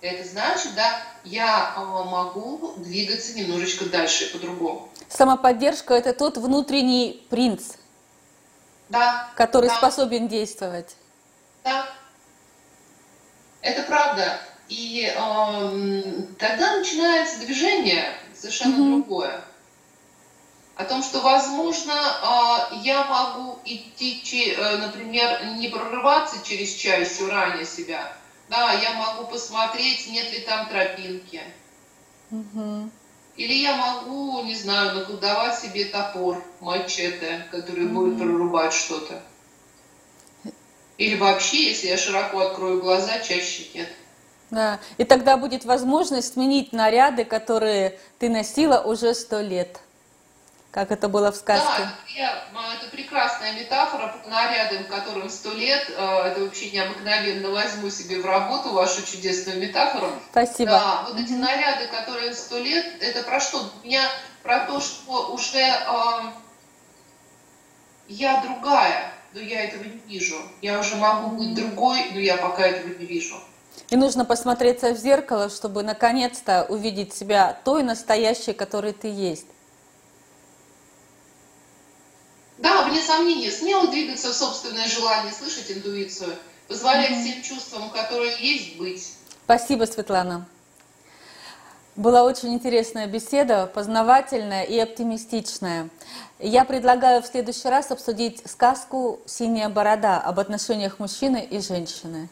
Это 0.00 0.26
значит, 0.26 0.74
да, 0.74 1.02
я 1.24 1.74
а, 1.76 1.84
могу 2.04 2.72
двигаться 2.78 3.34
немножечко 3.34 3.84
дальше, 3.84 4.32
по-другому. 4.32 4.88
Самоподдержка– 5.08 5.94
это 5.94 6.14
тот 6.14 6.38
внутренний 6.38 7.26
принц, 7.28 7.74
да, 8.88 9.28
который 9.36 9.68
да. 9.68 9.76
способен 9.76 10.28
действовать. 10.28 10.96
Да, 11.64 11.88
это 13.62 13.82
правда. 13.82 14.40
И 14.68 15.06
э, 15.06 16.22
тогда 16.38 16.76
начинается 16.78 17.38
движение 17.40 18.12
совершенно 18.34 18.74
mm-hmm. 18.74 19.02
другое. 19.02 19.40
О 20.76 20.84
том, 20.84 21.02
что, 21.02 21.20
возможно, 21.20 21.92
э, 21.92 22.76
я 22.82 23.04
могу 23.04 23.58
идти, 23.64 24.52
э, 24.52 24.76
например, 24.78 25.46
не 25.56 25.68
прорываться 25.68 26.44
через 26.44 26.74
чащу 26.74 27.28
ранее 27.28 27.64
себя. 27.64 28.12
Да, 28.48 28.72
я 28.72 28.94
могу 28.94 29.28
посмотреть, 29.28 30.08
нет 30.08 30.30
ли 30.32 30.40
там 30.40 30.68
тропинки. 30.68 31.42
Mm-hmm. 32.30 32.90
Или 33.36 33.52
я 33.54 33.76
могу, 33.76 34.42
не 34.44 34.54
знаю, 34.54 34.94
наколдовать 34.94 35.58
себе 35.58 35.84
топор, 35.86 36.42
мачете, 36.60 37.46
который 37.50 37.84
mm-hmm. 37.84 37.88
будет 37.88 38.18
прорубать 38.18 38.72
что-то. 38.72 39.22
Или 40.96 41.16
вообще, 41.16 41.68
если 41.68 41.88
я 41.88 41.98
широко 41.98 42.40
открою 42.40 42.80
глаза, 42.80 43.18
чаще 43.20 43.66
нет. 43.74 43.88
Да, 44.50 44.80
и 44.96 45.04
тогда 45.04 45.36
будет 45.36 45.64
возможность 45.64 46.34
сменить 46.34 46.72
наряды, 46.72 47.24
которые 47.24 47.98
ты 48.18 48.28
носила 48.30 48.80
уже 48.80 49.14
сто 49.14 49.40
лет, 49.40 49.80
как 50.76 50.90
это 50.90 51.08
было 51.08 51.32
в 51.32 51.36
сказке. 51.36 51.64
Да, 51.78 51.94
я, 52.14 52.44
это 52.74 52.90
прекрасная 52.90 53.54
метафора 53.54 54.08
по 54.08 54.28
нарядам, 54.28 54.84
которым 54.84 55.30
сто 55.30 55.50
лет. 55.54 55.88
Э, 55.88 56.26
это 56.26 56.42
вообще 56.42 56.70
необыкновенно. 56.70 57.50
Возьму 57.50 57.88
себе 57.88 58.20
в 58.20 58.26
работу 58.26 58.74
вашу 58.74 59.02
чудесную 59.06 59.58
метафору. 59.58 60.10
Спасибо. 60.30 60.72
Да, 60.72 61.06
вот 61.08 61.18
эти 61.18 61.32
наряды, 61.32 61.86
которые 61.86 62.34
сто 62.34 62.58
лет, 62.58 62.84
это 63.00 63.22
про 63.22 63.40
что? 63.40 63.70
У 63.82 63.86
меня 63.86 64.06
про 64.42 64.66
то, 64.66 64.78
что 64.78 65.32
уже 65.32 65.60
э, 65.60 65.82
я 68.08 68.42
другая 68.42 69.14
но 69.32 69.40
я 69.40 69.64
этого 69.64 69.82
не 69.82 70.00
вижу. 70.06 70.36
Я 70.62 70.78
уже 70.78 70.96
могу 70.96 71.36
быть 71.36 71.54
другой, 71.54 72.10
но 72.12 72.20
я 72.20 72.38
пока 72.38 72.66
этого 72.66 72.88
не 72.98 73.04
вижу. 73.04 73.36
И 73.90 73.96
нужно 73.96 74.24
посмотреться 74.24 74.94
в 74.94 74.96
зеркало, 74.96 75.50
чтобы 75.50 75.82
наконец-то 75.82 76.64
увидеть 76.68 77.12
себя 77.12 77.58
той 77.64 77.82
настоящей, 77.82 78.54
которой 78.54 78.94
ты 78.94 79.08
есть. 79.08 79.46
Да, 82.58 82.85
вне 82.96 83.02
сомнения, 83.04 83.50
смело 83.50 83.88
двигаться 83.88 84.32
в 84.32 84.34
собственное 84.34 84.88
желание, 84.88 85.32
слышать 85.32 85.70
интуицию, 85.70 86.34
позволять 86.68 87.10
mm-hmm. 87.10 87.22
всем 87.22 87.42
чувствам, 87.42 87.90
которые 87.90 88.36
есть, 88.38 88.76
быть. 88.76 89.12
Спасибо, 89.44 89.84
Светлана. 89.84 90.46
Была 91.94 92.24
очень 92.24 92.52
интересная 92.52 93.06
беседа, 93.06 93.66
познавательная 93.66 94.64
и 94.64 94.78
оптимистичная. 94.78 95.88
Я 96.38 96.66
предлагаю 96.66 97.22
в 97.22 97.26
следующий 97.26 97.68
раз 97.68 97.90
обсудить 97.90 98.42
сказку 98.46 99.20
«Синяя 99.24 99.70
борода» 99.70 100.20
об 100.20 100.38
отношениях 100.38 100.98
мужчины 100.98 101.46
и 101.50 101.58
женщины, 101.60 102.28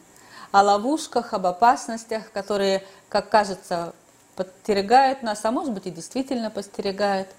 о 0.51 0.61
ловушках, 0.61 1.33
об 1.33 1.47
опасностях, 1.47 2.31
которые, 2.31 2.83
как 3.09 3.29
кажется, 3.29 3.95
подстерегают 4.35 5.23
нас, 5.23 5.43
а 5.43 5.51
может 5.51 5.73
быть 5.73 5.87
и 5.87 5.91
действительно 5.91 6.51
подстерегают. 6.51 7.29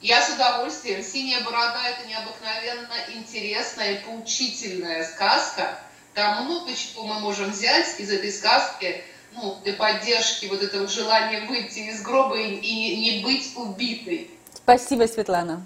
Я 0.00 0.22
с 0.22 0.34
удовольствием. 0.34 1.02
«Синяя 1.02 1.42
борода»– 1.44 1.88
это 1.88 2.06
необыкновенно 2.06 2.94
интересная 3.14 3.94
и 3.94 4.04
поучительная 4.04 5.04
сказка– 5.04 5.78
там 6.18 6.46
много 6.46 6.74
чего 6.74 7.04
мы 7.04 7.20
можем 7.20 7.52
взять 7.52 8.00
из 8.00 8.10
этой 8.10 8.32
сказки, 8.32 9.04
ну, 9.34 9.56
для 9.62 9.74
поддержки 9.74 10.46
вот 10.46 10.60
этого 10.60 10.88
желания 10.88 11.46
выйти 11.46 11.78
из 11.78 12.02
гроба 12.02 12.36
и, 12.36 12.56
и 12.56 12.96
не 13.00 13.22
быть 13.22 13.52
убитой. 13.54 14.28
Спасибо, 14.52 15.06
Светлана. 15.06 15.64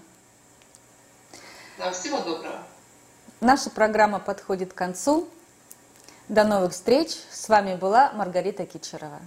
Да, 1.79 1.91
всего 1.93 2.19
доброго. 2.19 2.63
Наша 3.41 3.71
программа 3.71 4.19
подходит 4.19 4.75
к 4.75 4.77
концу. 4.77 5.27
До 6.29 6.45
новых 6.45 6.73
встреч. 6.73 7.17
С 7.31 7.49
вами 7.49 7.75
была 7.75 8.13
Маргарита 8.13 8.67
Кичерова. 8.67 9.21